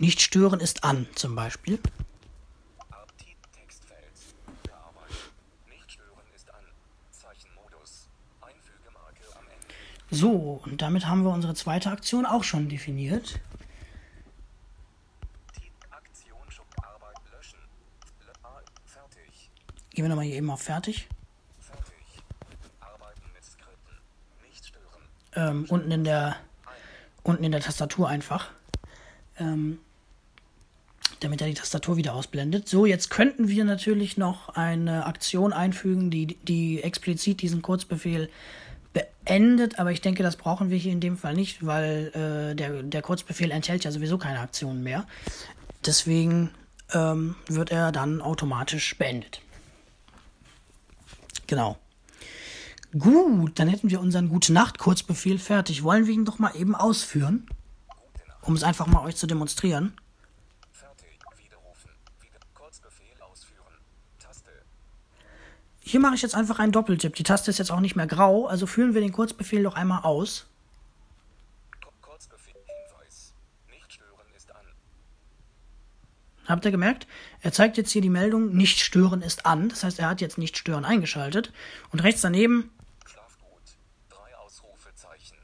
[0.00, 1.78] Nicht stören ist an, zum Beispiel.
[10.10, 13.40] So, und damit haben wir unsere zweite Aktion auch schon definiert.
[19.90, 21.08] Gehen wir nochmal hier eben auf Fertig.
[25.34, 26.36] Ähm, unten in der
[27.22, 28.50] unten in der Tastatur einfach.
[29.36, 29.78] Ähm,
[31.20, 32.68] damit er die Tastatur wieder ausblendet.
[32.68, 38.28] So, jetzt könnten wir natürlich noch eine Aktion einfügen, die, die explizit diesen Kurzbefehl
[38.92, 42.82] beendet, aber ich denke, das brauchen wir hier in dem Fall nicht, weil äh, der,
[42.82, 45.06] der Kurzbefehl enthält ja sowieso keine Aktionen mehr.
[45.86, 46.50] Deswegen
[46.92, 49.40] ähm, wird er dann automatisch beendet.
[51.46, 51.78] Genau.
[52.98, 55.84] Gut, dann hätten wir unseren Gute-Nacht-Kurzbefehl fertig.
[55.84, 57.46] Wollen wir ihn doch mal eben ausführen,
[58.42, 59.92] um es einfach mal euch zu demonstrieren.
[60.72, 61.18] Fertig.
[61.36, 61.90] Widerrufen.
[62.20, 63.74] Wieder Kurzbefehl ausführen.
[64.18, 64.50] Taste.
[65.90, 67.16] Hier mache ich jetzt einfach einen Doppeltipp.
[67.16, 70.02] Die Taste ist jetzt auch nicht mehr grau, also führen wir den Kurzbefehl doch einmal
[70.04, 70.46] aus.
[71.82, 72.54] Ku- Kurzbefehl.
[72.54, 73.34] Hinweis.
[73.68, 74.64] Nicht stören ist an.
[76.46, 77.08] Habt ihr gemerkt?
[77.40, 79.68] Er zeigt jetzt hier die Meldung, nicht stören ist an.
[79.68, 81.52] Das heißt, er hat jetzt nicht stören eingeschaltet.
[81.90, 82.70] Und rechts daneben,
[83.04, 83.62] Schlaf gut.
[84.10, 85.38] Drei Ausrufezeichen.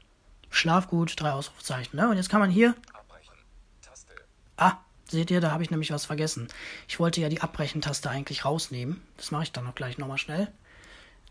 [0.49, 1.97] Schlaf gut, drei Ausrufezeichen.
[1.97, 2.07] Ne?
[2.07, 3.33] Und jetzt kann man hier, Abbrechen.
[3.81, 4.13] Taste.
[4.55, 4.77] ah,
[5.09, 6.47] seht ihr, da habe ich nämlich was vergessen.
[6.87, 9.01] Ich wollte ja die Abbrechen-Taste eigentlich rausnehmen.
[9.17, 10.47] Das mache ich dann noch gleich nochmal schnell.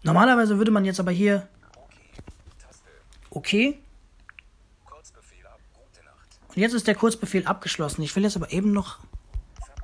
[0.03, 1.49] Normalerweise würde man jetzt aber hier,
[3.31, 3.79] Okay.
[6.49, 8.01] Und jetzt ist der Kurzbefehl abgeschlossen.
[8.01, 8.99] Ich will jetzt aber eben noch
[9.61, 9.75] Fer-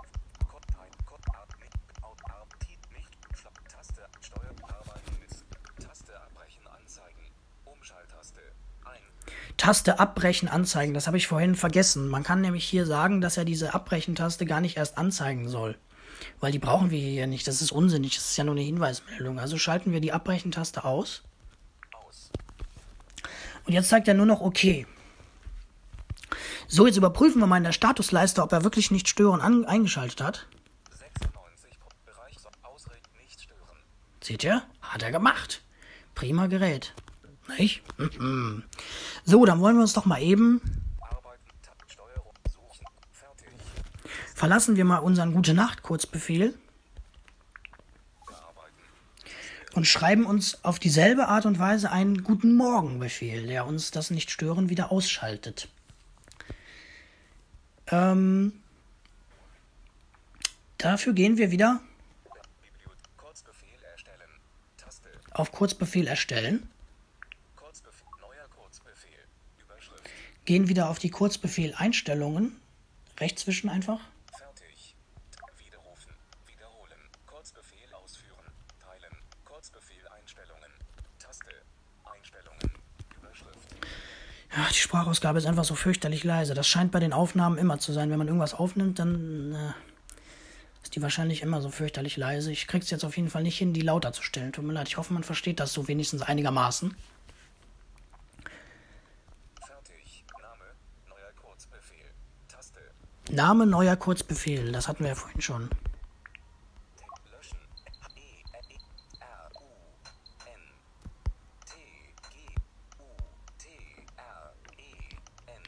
[0.48, 4.00] Kur- ein- Kur- Ar- nicht- Au- Ar- Ti- nicht Schlaf- Taste.
[4.22, 4.48] Steuer.
[4.62, 5.84] Arbeiten mit.
[5.86, 6.66] Taste abbrechen.
[6.66, 7.18] Anzeigen.
[7.66, 8.40] Umschalttaste.
[8.86, 9.02] Ein.
[9.62, 10.92] Taste abbrechen anzeigen.
[10.92, 12.08] Das habe ich vorhin vergessen.
[12.08, 15.78] Man kann nämlich hier sagen, dass er diese Abbrechen-Taste gar nicht erst anzeigen soll.
[16.40, 17.46] Weil die brauchen wir hier nicht.
[17.46, 18.16] Das ist unsinnig.
[18.16, 19.38] Das ist ja nur eine Hinweismeldung.
[19.38, 21.22] Also schalten wir die Abbrechen-Taste aus.
[21.92, 22.32] Aus.
[23.64, 24.84] Und jetzt zeigt er nur noch OK.
[26.66, 30.22] So, jetzt überprüfen wir mal in der Statusleiste, ob er wirklich nicht stören an eingeschaltet
[30.22, 30.46] hat.
[30.98, 31.78] 96.
[31.78, 32.36] Pro- Bereich.
[32.64, 32.98] Ausreden.
[33.22, 33.78] Nicht stören.
[34.20, 34.64] Seht ihr?
[34.80, 35.62] Hat er gemacht.
[36.16, 36.94] Prima Gerät.
[37.58, 37.82] Nicht?
[39.24, 40.60] So, dann wollen wir uns doch mal eben
[44.42, 46.52] verlassen wir mal unseren Gute-Nacht-Kurzbefehl
[48.26, 48.76] Bearbeiten.
[49.74, 54.68] und schreiben uns auf dieselbe Art und Weise einen Guten Morgen-Befehl, der uns das Nicht-Stören
[54.68, 55.68] wieder ausschaltet.
[57.86, 58.52] Ähm,
[60.76, 61.80] dafür gehen wir wieder.
[62.24, 63.62] Kurzbefehl
[65.30, 66.68] auf Kurzbefehl erstellen,
[67.54, 68.08] Kurzbefehl.
[68.20, 69.24] Neuer Kurzbefehl.
[69.60, 70.02] Überschrift.
[70.44, 72.56] Gehen wieder auf die Kurzbefehl-Einstellungen,
[73.20, 74.00] rechts zwischen einfach,
[74.36, 74.94] Fertig.
[75.58, 76.12] Widerrufen.
[76.46, 76.98] Wiederholen.
[77.26, 78.44] Kurzbefehl ausführen.
[78.80, 79.12] Teilen.
[79.44, 80.70] Kurzbefehl Einstellungen.
[81.18, 81.46] Taste.
[82.04, 82.70] Einstellungen.
[83.18, 83.58] Überschrift.
[84.56, 86.54] Ja, die Sprachausgabe ist einfach so fürchterlich leise.
[86.54, 88.10] Das scheint bei den Aufnahmen immer zu sein.
[88.10, 89.72] Wenn man irgendwas aufnimmt, dann äh,
[90.82, 92.52] ist die wahrscheinlich immer so fürchterlich leise.
[92.52, 94.52] Ich krieg's jetzt auf jeden Fall nicht hin, die lauter zu stellen.
[94.52, 94.88] Tut mir leid.
[94.88, 96.94] Ich hoffe, man versteht das so wenigstens einigermaßen.
[99.66, 100.24] Fertig.
[100.40, 100.64] Name.
[101.08, 102.10] Neuer Kurzbefehl.
[102.48, 102.80] Taste.
[103.32, 104.72] Name neuer Kurzbefehl.
[104.72, 105.70] Das hatten wir ja vorhin schon.
[107.30, 107.58] Löschen.
[108.14, 108.20] E.
[108.68, 108.76] E.
[109.20, 109.50] R.
[109.54, 109.64] U.
[110.44, 110.60] N.
[111.64, 111.74] T.
[112.30, 112.54] G.
[112.98, 113.04] U.
[113.56, 113.68] T.
[114.18, 114.52] R.
[114.76, 114.92] E.
[115.46, 115.62] N.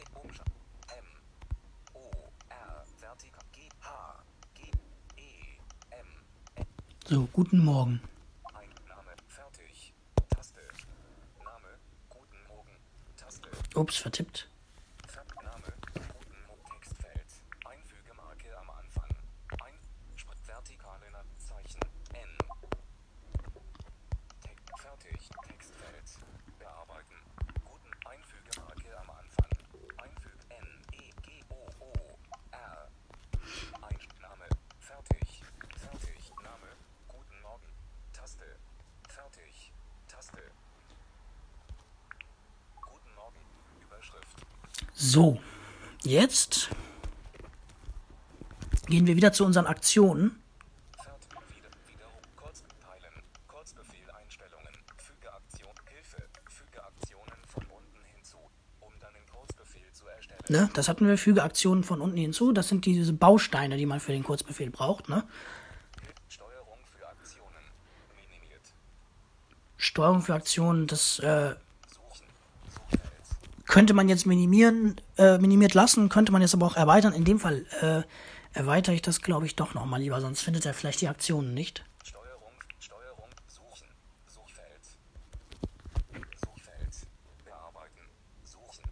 [0.00, 0.18] E.
[0.18, 0.50] Umschalt.
[0.98, 1.04] M.
[1.94, 2.10] O.
[2.48, 2.84] R.
[2.98, 3.44] Vertikal.
[3.52, 3.68] G.
[3.80, 4.24] H.
[4.54, 4.70] G.
[5.16, 5.30] E.
[5.90, 6.66] M.
[7.08, 8.00] So, guten Morgen.
[8.54, 9.14] Ein Name.
[9.28, 9.94] Fertig.
[10.30, 10.60] Taste.
[11.44, 11.78] Name.
[12.08, 12.76] Guten Morgen.
[13.16, 13.48] Taste.
[13.76, 14.48] Ups, vertippt.
[15.06, 15.72] Ver Name.
[15.94, 16.64] Guten Morgen.
[16.80, 17.30] Textfeld.
[17.66, 19.08] Einfügemarke am Anfang.
[19.64, 19.74] Ein.
[20.16, 21.06] Spr vertikale
[21.38, 21.80] Zeichen.
[22.12, 22.38] N.
[24.42, 24.50] Te
[24.80, 25.28] fertig.
[25.46, 26.08] Textfeld.
[26.58, 27.16] Bearbeiten.
[27.64, 27.90] Guten.
[28.06, 29.50] Einfügemarke am Anfang.
[30.02, 30.38] Einfüg.
[30.50, 30.66] N.
[30.92, 31.10] E.
[31.22, 31.44] G.
[31.50, 31.68] O.
[31.80, 31.92] O.
[32.52, 32.88] R.
[33.82, 34.48] Ein Name.
[34.80, 35.42] Fertig.
[35.76, 36.32] Fertig.
[36.42, 36.68] Name.
[37.08, 37.68] Guten Morgen.
[38.12, 38.56] Taste.
[39.08, 39.72] Fertig.
[40.08, 40.42] Taste.
[42.82, 43.40] Guten Morgen.
[43.80, 44.46] Überschrift.
[45.06, 45.38] So,
[46.02, 46.70] jetzt
[48.86, 50.42] gehen wir wieder zu unseren Aktionen.
[60.48, 60.70] Ne?
[60.72, 62.52] Das hatten wir, füge Aktionen von unten hinzu.
[62.52, 65.10] Das sind diese Bausteine, die man für den Kurzbefehl braucht.
[65.10, 65.24] Ne?
[69.76, 70.86] Steuerung für Aktionen.
[70.86, 71.56] Das äh.
[73.74, 77.12] Könnte man jetzt minimieren, äh, minimiert lassen, könnte man jetzt aber auch erweitern.
[77.12, 78.02] In dem Fall äh,
[78.56, 81.84] erweitere ich das, glaube ich, doch nochmal lieber, sonst findet er vielleicht die Aktionen nicht.
[82.04, 83.88] Steuerung, Steuerung, suchen,
[84.28, 84.84] Suchfeld.
[86.36, 87.08] Suchfeld,
[87.44, 88.02] bearbeiten,
[88.44, 88.84] suchen.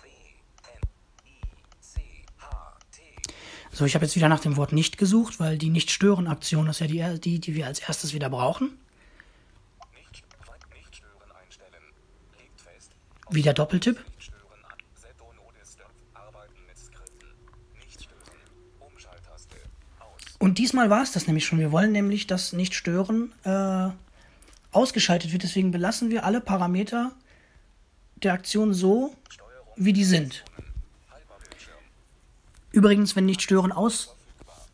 [0.00, 0.08] P,
[0.72, 0.88] N,
[1.26, 1.40] I,
[1.82, 2.00] C,
[2.38, 3.02] H, T.
[3.72, 6.86] So, ich habe jetzt wieder nach dem Wort nicht gesucht, weil die Nicht-Stören-Aktion ist ja
[6.86, 8.78] die, die, die wir als erstes wieder brauchen.
[13.28, 14.02] Wieder Doppeltipp.
[20.40, 21.58] Und diesmal war es das nämlich schon.
[21.58, 23.90] Wir wollen nämlich, dass Nicht-Stören äh,
[24.72, 25.42] ausgeschaltet wird.
[25.42, 27.12] Deswegen belassen wir alle Parameter
[28.16, 29.14] der Aktion so,
[29.76, 30.42] wie die sind.
[32.72, 34.16] Übrigens, wenn nicht stören aus,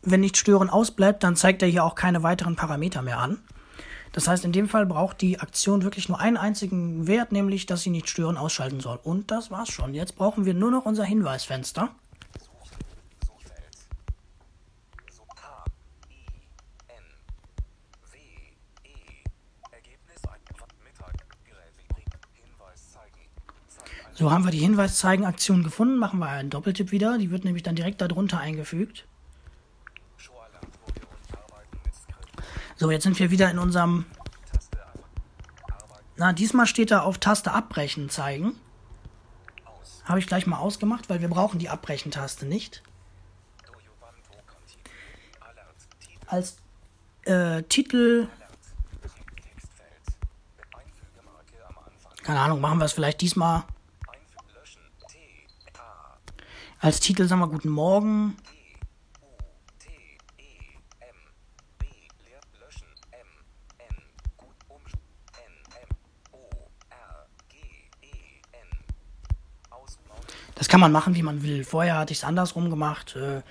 [0.03, 3.37] wenn nicht stören ausbleibt, dann zeigt er hier auch keine weiteren Parameter mehr an.
[4.13, 7.81] Das heißt, in dem Fall braucht die Aktion wirklich nur einen einzigen Wert, nämlich, dass
[7.81, 8.99] sie nicht stören ausschalten soll.
[9.03, 9.93] Und das war's schon.
[9.93, 11.93] Jetzt brauchen wir nur noch unser Hinweisfenster.
[13.25, 13.77] Suchfeld.
[15.11, 15.65] So K,
[16.09, 16.25] I,
[16.87, 17.03] N,
[18.11, 18.17] W,
[18.85, 18.93] E.
[19.71, 20.39] Ergebnis ein.
[20.83, 21.13] Mittag.
[21.45, 22.03] Gerät Vibri.
[22.33, 23.29] Hinweis zeigen.
[23.67, 25.99] Zeigen So haben wir die Hinweis-Zeigen-Aktion gefunden.
[25.99, 27.19] Machen wir einen Doppeltipp wieder.
[27.19, 29.05] Die wird nämlich dann direkt darunter eingefügt.
[32.77, 34.05] So, jetzt sind wir wieder in unserem.
[36.15, 38.55] Na, diesmal steht da auf Taste abbrechen zeigen.
[40.05, 42.81] Habe ich gleich mal ausgemacht, weil wir brauchen die Abbrechen-Taste nicht.
[46.25, 46.57] Als
[47.25, 48.27] äh, Titel,
[52.23, 53.63] keine Ahnung, machen wir es vielleicht diesmal
[54.37, 54.53] Einfügen.
[54.53, 54.81] Löschen.
[55.07, 55.17] T.
[55.77, 56.17] A.
[56.79, 58.37] als Titel, sagen wir Guten Morgen.
[70.55, 71.63] Das kann man machen, wie man will.
[71.63, 73.15] Vorher hatte ich es andersrum gemacht.
[73.15, 73.41] Äh,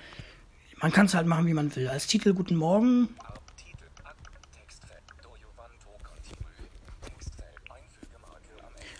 [0.81, 1.87] man kann es halt machen, wie man will.
[1.87, 3.09] Als Titel Guten Morgen.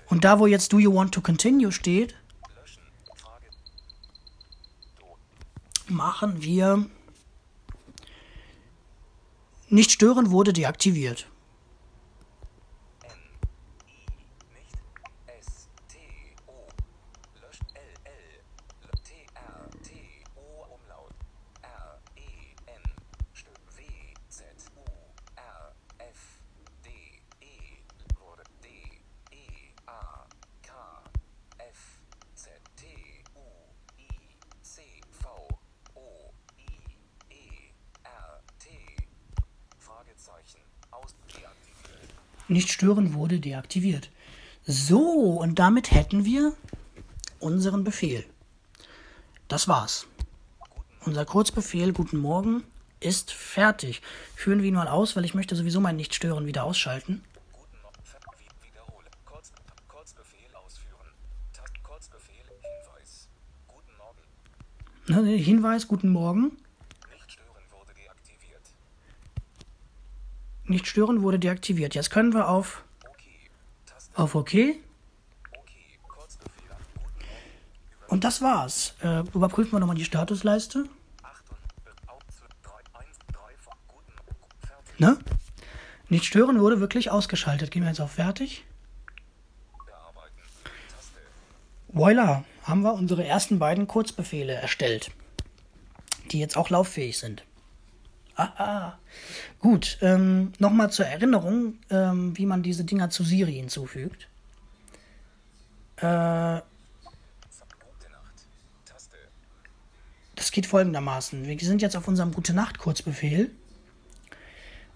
[0.10, 2.16] Und da, wo jetzt Do you want to continue steht,
[2.56, 2.82] Löschen.
[3.16, 3.46] Frage.
[4.98, 5.18] Do.
[5.90, 6.86] Machen wir
[9.70, 11.28] nicht stören wurde deaktiviert.
[42.48, 44.10] Nicht stören wurde deaktiviert.
[44.66, 46.54] So, und damit hätten wir
[47.40, 48.26] unseren Befehl.
[49.48, 50.08] Das war's.
[51.06, 52.64] Unser Kurzbefehl Guten Morgen
[53.00, 54.02] ist fertig.
[54.36, 57.24] Führen wir ihn mal aus, weil ich möchte sowieso mein Nicht-Stören wieder ausschalten.
[61.84, 62.44] Kurzbefehl.
[62.62, 63.30] Hinweis.
[63.68, 65.26] Guten Morgen.
[65.26, 66.44] Ne, Hinweis, Guten Morgen.
[67.12, 68.62] Nicht stören wurde deaktiviert.
[70.68, 71.96] Nicht stören wurde deaktiviert.
[71.96, 72.84] Jetzt können wir auf,
[74.16, 74.54] auf OK.
[78.08, 78.96] Und das war's.
[79.02, 80.86] Äh, überprüfen wir nochmal die Statusleiste.
[84.98, 85.18] Ne?
[86.10, 87.72] Nicht stören wurde wirklich ausgeschaltet.
[87.72, 88.66] Gehen wir jetzt auf Fertig.
[91.90, 95.12] Voila, haben wir unsere ersten beiden Kurzbefehle erstellt,
[96.32, 97.47] die jetzt auch lauffähig sind.
[98.38, 98.98] Aha.
[99.60, 104.28] Gut, ähm, nochmal zur Erinnerung, ähm, wie man diese Dinger zu Siri hinzufügt.
[105.98, 106.62] Äh,
[110.36, 111.46] das geht folgendermaßen.
[111.48, 113.50] Wir sind jetzt auf unserem Gute Nacht Kurzbefehl.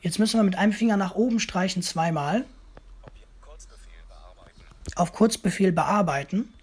[0.02, 2.46] Jetzt müssen wir mit einem Finger nach oben streichen zweimal.
[4.96, 6.54] Auf Kurzbefehl bearbeiten.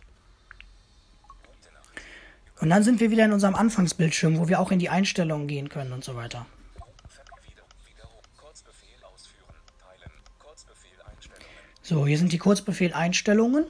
[2.61, 5.69] Und dann sind wir wieder in unserem Anfangsbildschirm, wo wir auch in die Einstellungen gehen
[5.69, 6.45] können und so weiter.
[7.09, 7.63] Ver- Wieder.
[7.87, 8.23] Wiederholen.
[8.37, 9.55] Kurzbefehl ausführen.
[9.81, 10.11] Teilen.
[10.41, 11.47] Kurzbefehl Einstellungen.
[11.89, 13.65] So, hier sind die Kurzbefehl Einstellungen.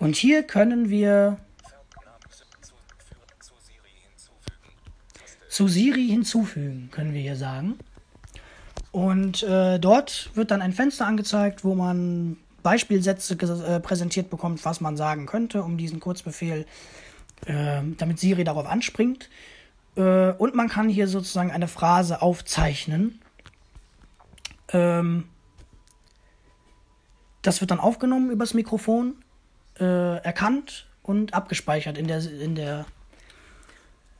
[0.00, 1.38] Und hier können wir
[5.48, 6.88] zu, Siri hinzufügen.
[6.90, 7.78] Können wir hier sagen.
[8.90, 14.80] Und äh, dort wird dann ein Fenster angezeigt, wo man Beispielsätze äh, präsentiert bekommt, was
[14.80, 16.66] man sagen könnte, um diesen Kurzbefehl,
[17.46, 19.30] äh, damit Siri darauf anspringt.
[19.94, 23.20] Äh, und man kann hier sozusagen eine Phrase aufzeichnen.
[24.72, 25.28] Ähm,
[27.42, 29.16] das wird dann aufgenommen übers Mikrofon,
[29.78, 32.86] äh, erkannt und abgespeichert in der, in der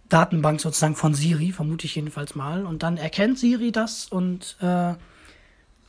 [0.09, 2.65] Datenbank sozusagen von Siri, vermute ich jedenfalls mal.
[2.65, 4.95] Und dann erkennt Siri das und äh,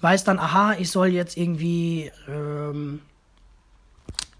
[0.01, 3.01] weiß dann, aha, ich soll jetzt irgendwie, ähm,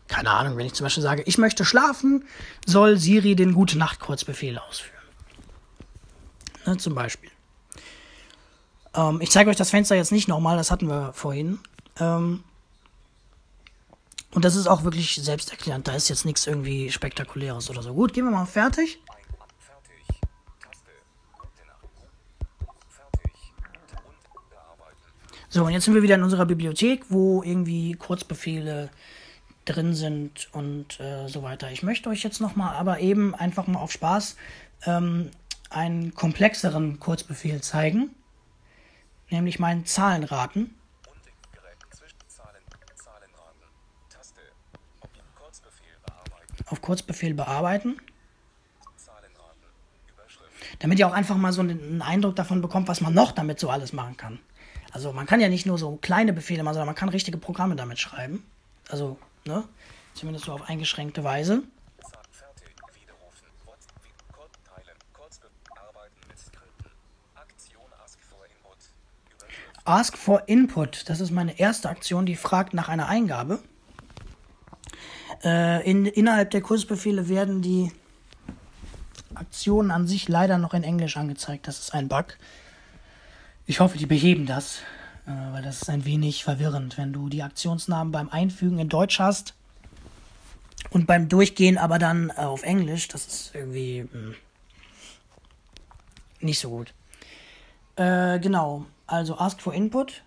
[0.07, 2.25] keine Ahnung, wenn ich zum Beispiel sage, ich möchte schlafen,
[2.65, 4.95] soll Siri den Gute-Nacht-Kurzbefehl ausführen.
[6.65, 7.31] Ne, zum Beispiel.
[8.93, 11.59] Ähm, ich zeige euch das Fenster jetzt nicht nochmal, das hatten wir vorhin.
[11.99, 12.43] Ähm,
[14.33, 15.87] und das ist auch wirklich selbsterklärend.
[15.87, 17.93] Da ist jetzt nichts irgendwie Spektakuläres oder so.
[17.93, 18.99] Gut, gehen wir mal fertig.
[19.05, 19.19] Fertig.
[25.51, 28.91] So, und jetzt sind wir wieder in unserer Bibliothek, wo irgendwie Kurzbefehle
[29.65, 31.71] drin sind und äh, so weiter.
[31.71, 34.35] Ich möchte euch jetzt nochmal, aber eben einfach mal auf Spaß,
[34.85, 35.31] ähm,
[35.71, 38.11] einen komplexeren Kurzbefehl zeigen,
[39.31, 40.75] nämlich meinen Zahlenraten.
[41.51, 42.61] Gerät Zwischenzahlen.
[42.93, 43.61] Zahlenraten.
[44.09, 44.41] Taste.
[45.01, 45.09] Ob
[45.49, 46.65] Kurzbefehl.
[46.67, 47.97] Auf Kurzbefehl bearbeiten,
[50.77, 53.71] damit ihr auch einfach mal so einen, Eindruck davon bekommt, was man noch damit so
[53.71, 54.39] alles machen kann.
[54.91, 57.75] Also man kann ja nicht nur so kleine Befehle machen, sondern man kann richtige Programme
[57.75, 58.45] damit schreiben.
[58.89, 59.63] Also, ne?
[60.13, 61.63] Zumindest so auf eingeschränkte Weise.
[69.85, 73.59] Ask for Input, das ist meine erste Aktion, die fragt nach einer Eingabe.
[75.43, 77.91] Äh, in, innerhalb der Kurzbefehle werden die
[79.35, 81.67] Aktionen an sich leider noch in Englisch angezeigt.
[81.67, 82.37] Das ist ein Bug.
[83.65, 84.79] Ich hoffe, die beheben das,
[85.25, 89.19] äh, weil das ist ein wenig verwirrend, wenn du die Aktionsnamen beim Einfügen in Deutsch
[89.19, 89.53] hast
[90.89, 93.07] und beim Durchgehen aber dann äh, auf Englisch.
[93.07, 94.35] Das ist irgendwie mh,
[96.41, 96.93] nicht so gut.
[97.95, 98.85] Äh, genau.
[99.07, 100.23] Also Ask for Input.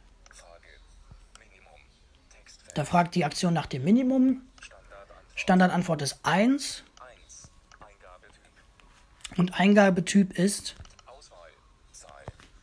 [2.75, 4.41] Da fragt die Aktion nach dem Minimum.
[5.35, 6.03] Standardantwort.
[6.03, 7.51] Ist 1 1.
[7.81, 9.39] Eingabetyp.
[9.39, 10.75] und Eingabetyp ist.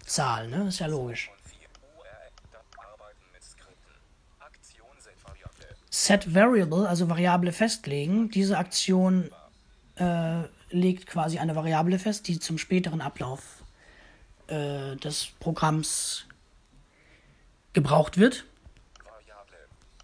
[0.05, 0.47] Zahl.
[0.47, 0.67] Ne?
[0.69, 1.29] Ist ja logisch.
[1.29, 1.59] Von 4.
[1.97, 2.07] URL.
[2.51, 3.93] Da- Arbeiten mit Skripten.
[4.39, 5.75] Aktion Set Variable.
[5.91, 8.29] Set Variable, also Variable festlegen.
[8.31, 9.29] Diese Aktion
[9.97, 13.63] äh, legt quasi eine Variable fest, die zum späteren Ablauf
[14.47, 16.25] äh, des Programms
[17.73, 18.45] gebraucht wird.
[19.03, 19.57] Variable.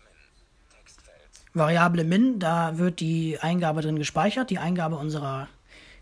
[0.03, 0.78] Min.
[0.78, 1.32] Textfeld.
[1.55, 5.47] Variable min, da wird die Eingabe drin gespeichert, die Eingabe unserer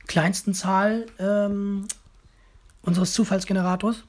[0.08, 1.88] kleinsten Zahl ähm,
[2.82, 4.04] unseres Zufallsgenerators.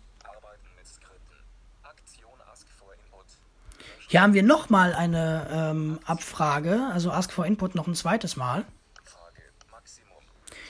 [4.08, 8.64] Hier haben wir nochmal eine ähm, Abfrage, also Ask for Input noch ein zweites Mal.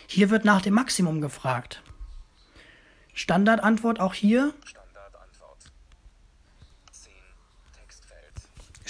[0.06, 1.82] Hier wird nach dem Maximum gefragt.
[3.12, 4.54] Standardantwort auch hier.
[4.64, 5.58] Standardantwort.
[6.90, 7.12] 10.
[7.78, 8.32] Textfeld.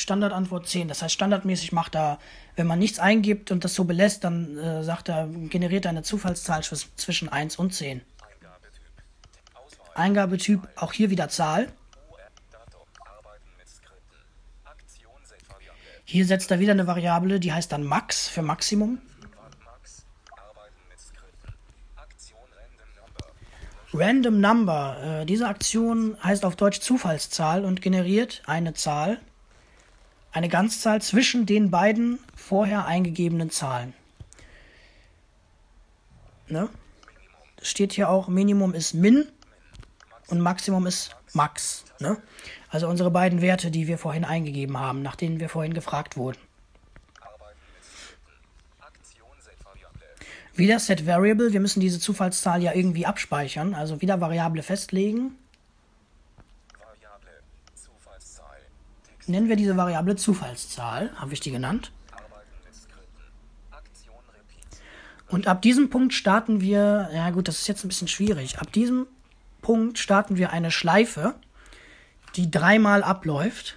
[0.04, 0.88] Standardantwort 10.
[0.88, 2.18] Das heißt, standardmäßig macht er,
[2.56, 6.02] wenn man nichts eingibt und das so belässt, dann äh, sagt er, generiert er eine
[6.02, 8.02] Zufallszahl zwisch- zwischen 1 und 10.
[9.94, 10.68] Eingabetyp.
[10.76, 11.72] Auch hier wieder Zahl.
[16.04, 19.00] Hier setzt er wieder eine Variable, die heißt dann Max für Maximum.
[23.94, 25.20] Random Number.
[25.22, 29.20] Äh, diese Aktion heißt auf Deutsch Zufallszahl und generiert eine Zahl,
[30.34, 33.94] eine Ganzzahl zwischen den beiden vorher eingegebenen Zahlen.
[36.48, 36.68] Ne?
[37.56, 39.26] Das steht hier auch, Minimum ist Min
[40.26, 41.84] und Maximum ist Max.
[42.00, 42.18] Ne?
[42.68, 46.38] Also unsere beiden Werte, die wir vorhin eingegeben haben, nach denen wir vorhin gefragt wurden.
[50.56, 55.36] Wieder Set Variable, wir müssen diese Zufallszahl ja irgendwie abspeichern, also wieder Variable festlegen.
[56.78, 57.42] Variable.
[57.74, 58.58] Zufallszahl.
[59.04, 59.13] Text.
[59.26, 61.92] Nennen wir diese Variable Zufallszahl, habe ich die genannt.
[65.28, 68.58] Und ab diesem Punkt starten wir, ja gut, das ist jetzt ein bisschen schwierig.
[68.58, 69.06] Ab diesem
[69.62, 71.34] Punkt starten wir eine Schleife,
[72.36, 73.76] die dreimal abläuft.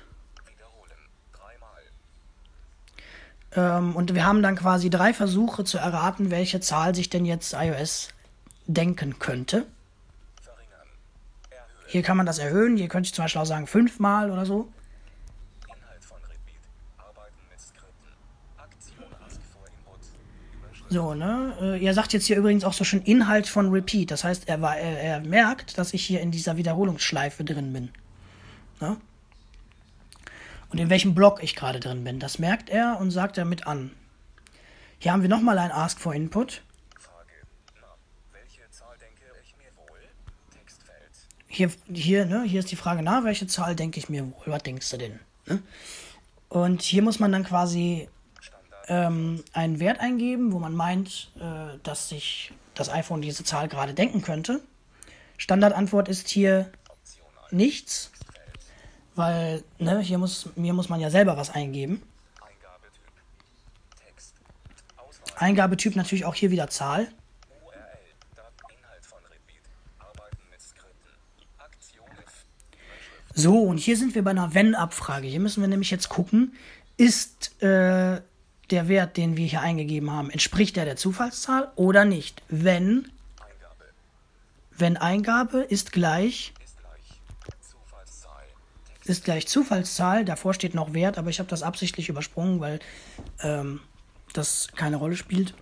[3.53, 7.53] Ähm, und wir haben dann quasi drei Versuche zu erraten, welche Zahl sich denn jetzt
[7.53, 8.09] iOS
[8.67, 9.65] denken könnte.
[11.87, 12.75] Hier kann man das erhöhen.
[12.75, 14.71] Hier könnte ich zum Beispiel auch sagen fünfmal oder so.
[15.67, 16.59] Inhalt von Repeat.
[16.97, 18.11] Arbeiten mit Skripten.
[18.57, 20.01] Aktion Ask for Input.
[20.53, 20.76] Überschrift.
[20.89, 21.53] So, ne?
[21.61, 24.11] Äh, er sagt jetzt hier übrigens auch so schön Inhalt von Repeat.
[24.11, 27.89] Das heißt, er, war, er, er merkt, dass ich hier in dieser Wiederholungsschleife drin bin.
[28.79, 28.97] Ne?
[30.69, 32.19] Und in welchem Block ich gerade drin bin.
[32.19, 33.91] Das merkt er und sagt damit an.
[34.99, 36.61] Hier haben wir nochmal ein Ask for Input.
[41.49, 44.43] Hier, hier, ne, hier ist die Frage, na, welche Zahl denke ich mir wohl?
[44.45, 45.19] Was denkst du denn?
[45.47, 45.63] Ne?
[46.49, 48.09] Und hier muss man dann quasi.
[48.87, 53.93] Ähm, einen Wert eingeben, wo man meint, äh, dass sich das iPhone diese Zahl gerade
[53.93, 54.61] denken könnte.
[55.37, 57.51] Standardantwort ist hier Option 1.
[57.51, 58.11] nichts,
[59.15, 62.01] weil ne, hier, muss, hier muss man ja selber was eingeben.
[65.39, 65.95] Eingabetyp.
[65.95, 67.07] Natürlich auch hier wieder Zahl.
[73.33, 75.27] So, und hier sind wir bei einer Wenn-Abfrage.
[75.27, 76.55] Hier müssen wir nämlich jetzt gucken,
[76.97, 78.19] ist äh,
[78.71, 82.41] der Wert, den wir hier eingegeben haben, entspricht der der Zufallszahl oder nicht?
[82.49, 83.85] Wenn, Eingabe
[84.77, 88.43] wenn Eingabe ist gleich, ist gleich Zufallszahl,
[88.87, 92.79] Text, ist gleich Zufallszahl, davor steht noch Wert, aber ich habe das absichtlich übersprungen, weil
[93.41, 93.81] ähm,
[94.33, 95.53] das keine Rolle spielt.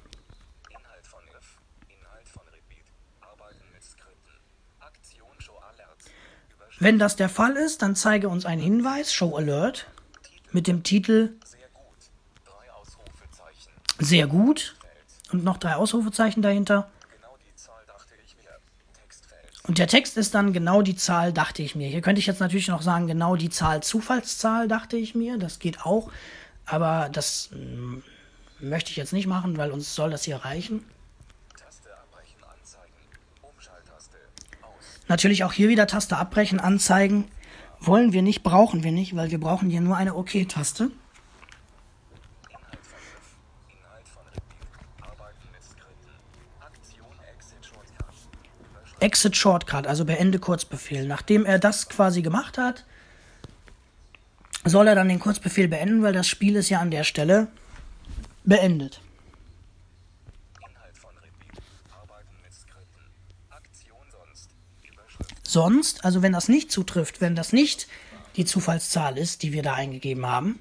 [0.70, 2.86] Inhalt von If, Inhalt von Repeat,
[3.22, 4.34] Arbeiten mit Skripten,
[4.80, 5.98] Aktion Show Alert,
[6.80, 9.88] Wenn das der Fall ist, dann zeige uns einen Hinweis, Show Alert,
[10.52, 11.98] mit dem Titel sehr gut,
[12.46, 14.76] drei Ausrufezeichen, sehr gut
[15.32, 16.90] und noch drei Ausrufezeichen dahinter.
[19.64, 21.88] Und der Text ist dann genau die Zahl, dachte ich mir.
[21.88, 25.40] Hier könnte ich jetzt natürlich noch sagen, genau die Zahl Zufallszahl, dachte ich mir.
[25.40, 26.12] Das geht auch.
[26.68, 27.98] Aber das mm,
[28.60, 30.84] möchte ich jetzt nicht machen, weil uns soll das hier reichen.
[35.08, 37.26] Natürlich auch hier wieder Taste abbrechen, anzeigen.
[37.80, 40.90] Wollen wir nicht, brauchen wir nicht, weil wir brauchen hier nur eine OK-Taste.
[42.50, 43.38] Inhalt von If,
[43.70, 46.14] Inhalt von Repeat, Arbeiten mit Skripten,
[46.60, 48.16] Aktion Exit Shortcut,
[48.72, 51.06] Überschrift Exit Shortcut, also beende Kurzbefehl.
[51.06, 52.86] Nachdem er das quasi gemacht hat,
[54.64, 57.48] soll er dann den Kurzbefehl beenden, weil das Spiel ist ja an der Stelle
[58.44, 59.02] beendet.
[65.44, 67.88] Sonst, also wenn das nicht zutrifft, wenn das nicht
[68.36, 70.60] die Zufallszahl ist, die wir da eingegeben haben,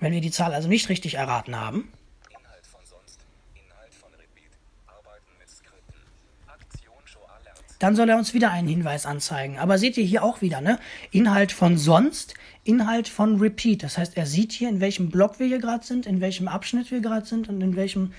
[0.00, 1.90] wenn wir die Zahl also nicht richtig erraten haben,
[2.28, 3.20] Inhalt von sonst,
[3.54, 4.50] Inhalt von Repeat,
[4.86, 6.02] Arbeiten mit Skripten,
[6.46, 9.58] Aktion Show Alert, dann soll er uns wieder einen Hinweis anzeigen.
[9.58, 10.78] Aber seht ihr hier auch wieder, ne?
[11.10, 13.82] Inhalt von sonst, Inhalt von repeat.
[13.82, 16.90] Das heißt, er sieht hier, in welchem Block wir hier gerade sind, in welchem Abschnitt
[16.90, 18.12] wir gerade sind und in welchem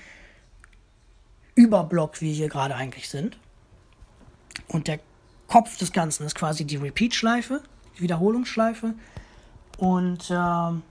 [1.54, 3.36] Überblock wir hier gerade eigentlich sind.
[4.68, 5.00] Und der
[5.48, 7.62] Kopf des Ganzen ist quasi die Repeat-Schleife,
[7.96, 8.94] die Wiederholungsschleife.
[9.78, 10.82] Und ähm,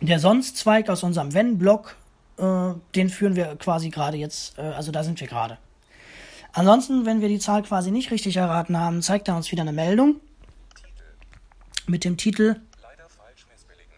[0.00, 1.96] der Sonst-Zweig aus unserem Wenn-Block,
[2.38, 5.58] äh, den führen wir quasi gerade jetzt, äh, also da sind wir gerade.
[6.52, 9.72] Ansonsten, wenn wir die Zahl quasi nicht richtig erraten haben, zeigt er uns wieder eine
[9.72, 10.20] Meldung
[11.86, 13.46] mit dem Titel leider falsch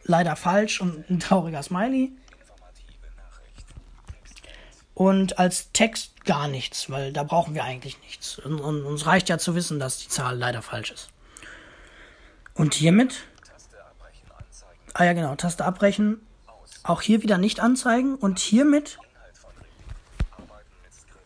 [0.05, 2.13] leider falsch und ein trauriger Smiley
[5.01, 8.39] und als Text gar nichts, weil da brauchen wir eigentlich nichts.
[8.39, 11.09] Und, und uns reicht ja zu wissen, dass die Zahl leider falsch ist.
[12.53, 13.23] Und hiermit,
[14.93, 16.21] ah ja genau, Taste abbrechen,
[16.83, 18.99] auch hier wieder nicht anzeigen und hiermit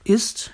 [0.04, 0.52] ist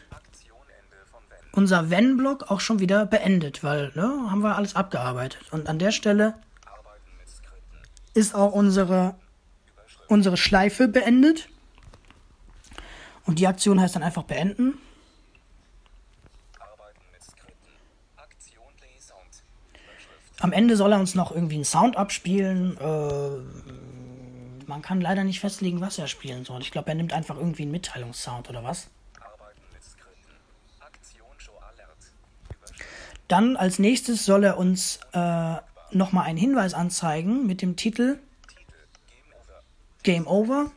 [1.52, 5.40] unser Wenn-Block auch schon wieder beendet, weil, ne, haben wir alles abgearbeitet.
[5.50, 6.34] Und an der Stelle
[8.14, 9.14] ist auch unsere,
[10.08, 11.48] unsere Schleife beendet.
[13.24, 14.78] Und die Aktion heißt dann einfach beenden.
[20.40, 22.78] Am Ende soll er uns noch irgendwie einen Sound abspielen.
[22.78, 23.30] Äh,
[24.66, 26.62] man kann leider nicht festlegen, was er spielen soll.
[26.62, 28.88] Ich glaube, er nimmt einfach irgendwie einen Mitteilungssound oder was.
[29.20, 30.32] Arbeiten mit Skripten,
[30.80, 31.98] Aktion Show Alert,
[32.48, 35.56] Überschrift, Dann als nächstes soll er uns äh,
[35.92, 38.18] nochmal einen Hinweis anzeigen mit dem Titel
[40.02, 40.70] Game Over,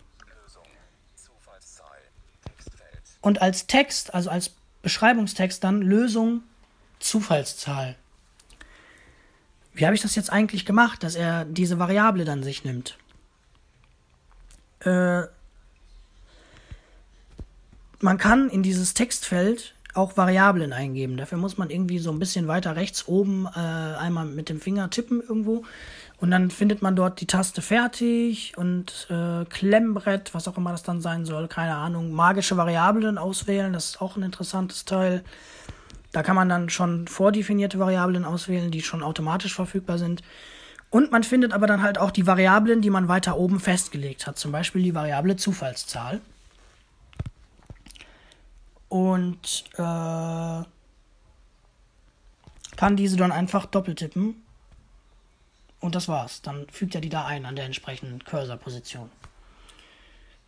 [3.24, 4.52] Und als Text, also als
[4.82, 6.44] Beschreibungstext dann Lösung
[7.00, 7.96] Zufallszahl.
[9.74, 12.98] Wie habe ich das jetzt eigentlich gemacht, dass er diese Variable dann sich nimmt?
[14.82, 15.24] Äh,
[18.02, 21.18] man kann in dieses Textfeld auch Variablen eingeben.
[21.18, 24.90] Dafür muss man irgendwie so ein bisschen weiter rechts oben äh, einmal mit dem Finger
[24.90, 25.64] tippen irgendwo.
[26.20, 30.84] Und dann findet man dort die Taste fertig und äh, Klemmbrett, was auch immer das
[30.84, 32.12] dann sein soll, keine Ahnung.
[32.14, 35.24] Magische Variablen auswählen, das ist auch ein interessantes Teil.
[36.14, 40.22] Da kann man dann schon vordefinierte Variablen auswählen, die schon automatisch verfügbar sind.
[40.90, 44.38] Und man findet aber dann halt auch die Variablen, die man weiter oben festgelegt hat.
[44.38, 46.22] Zum Beispiel die Variable Zufallszahl.
[48.94, 50.64] Und äh,
[52.76, 54.36] kann diese dann einfach doppeltippen.
[55.80, 56.44] Und das war's.
[56.44, 59.10] Dann fügt er die da ein an der entsprechenden Cursor-Position.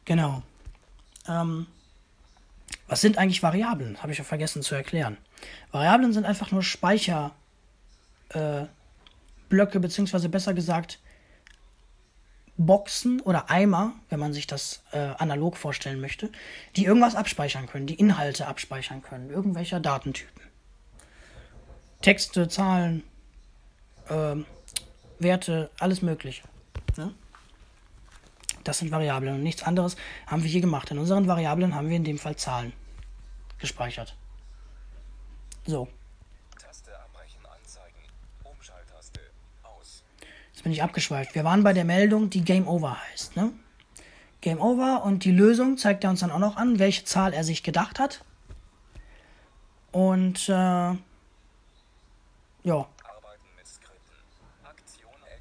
[0.05, 0.43] Genau.
[1.27, 1.65] Ähm,
[2.87, 4.03] was sind eigentlich Variablen?
[4.03, 5.17] Habe ich ja vergessen zu erklären.
[5.71, 7.33] Variablen sind einfach nur Speicherblöcke,
[8.29, 10.99] äh, beziehungsweise besser gesagt
[12.57, 16.31] Boxen oder Eimer, wenn man sich das äh, analog vorstellen möchte,
[16.75, 20.41] die irgendwas abspeichern können, die Inhalte abspeichern können, irgendwelcher Datentypen.
[22.01, 23.03] Texte, Zahlen,
[24.09, 24.45] ähm,
[25.19, 26.43] Werte, alles Mögliche.
[26.97, 27.13] Ne?
[28.63, 29.95] Das sind Variablen und nichts anderes
[30.27, 30.89] haben wir hier gemacht.
[30.91, 32.73] In unseren Variablen haben wir in dem Fall Zahlen
[33.59, 34.15] gespeichert.
[35.65, 35.87] So,
[36.59, 37.95] Taste abbrechen anzeigen.
[38.43, 39.19] Umschalttaste
[39.63, 40.03] aus.
[40.53, 41.35] jetzt bin ich abgeschweift.
[41.35, 43.35] Wir waren bei der Meldung, die Game Over heißt.
[43.35, 43.51] Ne?
[44.41, 47.43] Game Over und die Lösung zeigt er uns dann auch noch an, welche Zahl er
[47.43, 48.25] sich gedacht hat.
[49.91, 50.95] Und äh,
[52.63, 52.87] ja,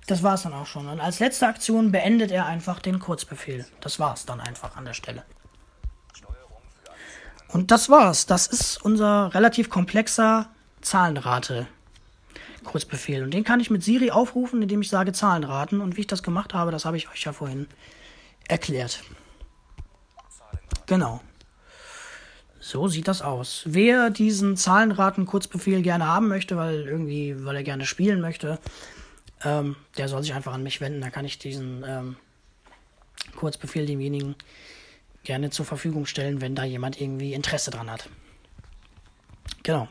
[0.06, 0.88] das war's dann auch schon.
[0.88, 3.64] Und als letzte Aktion beendet er einfach den Kurzbefehl.
[3.80, 5.24] Das war's dann einfach an der Stelle.
[7.48, 8.26] Und das war's.
[8.26, 10.50] Das ist unser relativ komplexer
[10.82, 11.66] Zahlenrate.
[12.64, 13.22] Kurzbefehl.
[13.22, 15.80] Und den kann ich mit Siri aufrufen, indem ich sage Zahlenraten.
[15.80, 17.66] Und wie ich das gemacht habe, das habe ich euch ja vorhin
[18.48, 19.02] erklärt.
[20.86, 21.20] Genau.
[22.60, 23.62] So sieht das aus.
[23.66, 28.58] Wer diesen Zahlenraten-Kurzbefehl gerne haben möchte, weil irgendwie, weil er gerne spielen möchte,
[29.44, 31.02] ähm, der soll sich einfach an mich wenden.
[31.02, 32.16] Da kann ich diesen ähm,
[33.36, 34.34] Kurzbefehl demjenigen
[35.24, 38.08] gerne zur Verfügung stellen, wenn da jemand irgendwie Interesse dran hat.
[39.62, 39.88] Genau.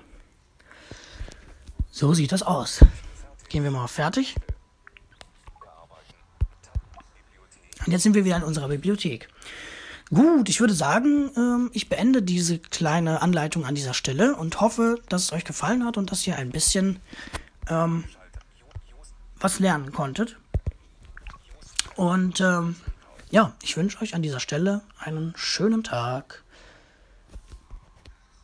[1.95, 2.83] So sieht das aus.
[3.49, 4.35] Gehen wir mal auf fertig.
[7.85, 9.29] Und jetzt sind wir wieder in unserer Bibliothek.
[10.09, 14.95] Gut, ich würde sagen, ähm, ich beende diese kleine Anleitung an dieser Stelle und hoffe,
[15.07, 16.99] dass es euch gefallen hat und dass ihr ein bisschen
[17.69, 18.05] ähm,
[19.39, 20.39] was lernen konntet.
[21.95, 22.75] Und ähm,
[23.29, 26.43] ja, ich wünsche euch an dieser Stelle einen schönen Tag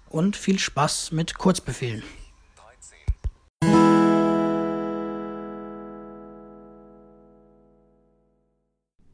[0.08, 2.04] und viel Spaß mit Kurzbefehlen.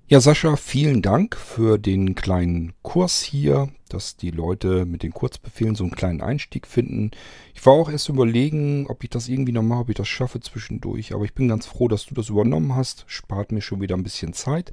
[0.08, 5.74] Ja, Sascha, vielen Dank für den kleinen Kurs hier, dass die Leute mit den Kurzbefehlen
[5.74, 7.10] so einen kleinen Einstieg finden.
[7.56, 10.40] Ich war auch erst überlegen, ob ich das irgendwie noch mache, ob ich das schaffe
[10.42, 11.16] zwischendurch.
[11.16, 13.06] Aber ich bin ganz froh, dass du das übernommen hast.
[13.08, 14.72] Spart mir schon wieder ein bisschen Zeit.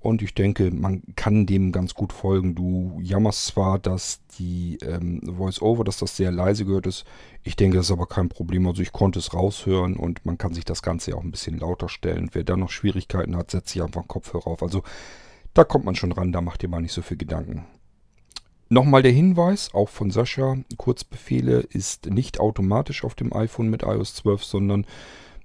[0.00, 2.54] Und ich denke, man kann dem ganz gut folgen.
[2.54, 7.04] Du jammerst zwar, dass die ähm, Voice-Over, dass das sehr leise gehört ist.
[7.42, 8.66] Ich denke, das ist aber kein Problem.
[8.66, 11.58] Also ich konnte es raushören und man kann sich das Ganze ja auch ein bisschen
[11.58, 12.30] lauter stellen.
[12.32, 14.62] Wer da noch Schwierigkeiten hat, setzt sich einfach einen Kopfhörer auf.
[14.62, 14.82] Also
[15.52, 17.66] da kommt man schon ran, da macht ihr mal nicht so viel Gedanken.
[18.70, 24.14] Nochmal der Hinweis, auch von Sascha, Kurzbefehle ist nicht automatisch auf dem iPhone mit iOS
[24.14, 24.86] 12, sondern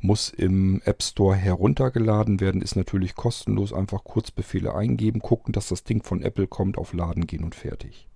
[0.06, 3.74] muss im App Store heruntergeladen werden, ist natürlich kostenlos.
[3.74, 8.08] Einfach Kurzbefehle eingeben, gucken, dass das Ding von Apple kommt, auf Laden gehen und fertig.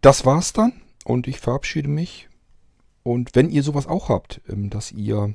[0.00, 0.72] Das war's dann
[1.04, 2.28] und ich verabschiede mich.
[3.02, 5.34] Und wenn ihr sowas auch habt, ähm, dass ihr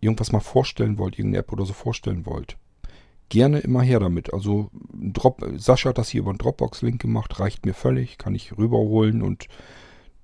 [0.00, 2.58] irgendwas mal vorstellen wollt, irgendeine App oder so vorstellen wollt,
[3.30, 4.32] gerne immer her damit.
[4.32, 8.56] Also Drop, Sascha hat das hier über einen Dropbox-Link gemacht, reicht mir völlig, kann ich
[8.56, 9.48] rüberholen und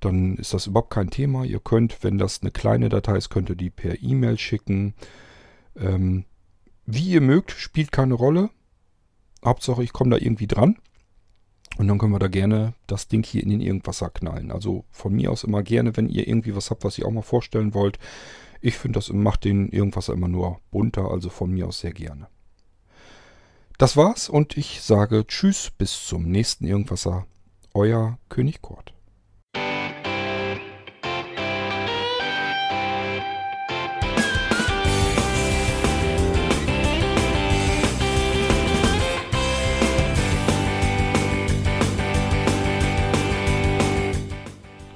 [0.01, 1.45] dann ist das überhaupt kein Thema.
[1.45, 4.95] Ihr könnt, wenn das eine kleine Datei ist, könnt ihr die per E-Mail schicken.
[5.77, 6.25] Ähm,
[6.87, 8.51] wie ihr mögt, spielt keine Rolle.
[9.45, 10.77] Hauptsache, ich komme da irgendwie dran.
[11.79, 14.51] Und dann können wir da gerne das Ding hier in den Irgendwasser knallen.
[14.51, 17.23] Also von mir aus immer gerne, wenn ihr irgendwie was habt, was ihr auch mal
[17.23, 17.99] vorstellen wollt.
[18.61, 21.11] Ich finde, das macht den Irgendwasser immer nur bunter.
[21.11, 22.29] Also von mir aus sehr gerne.
[23.79, 27.27] Das war's und ich sage Tschüss, bis zum nächsten Irgendwasser.
[27.73, 28.93] Euer König Kurt.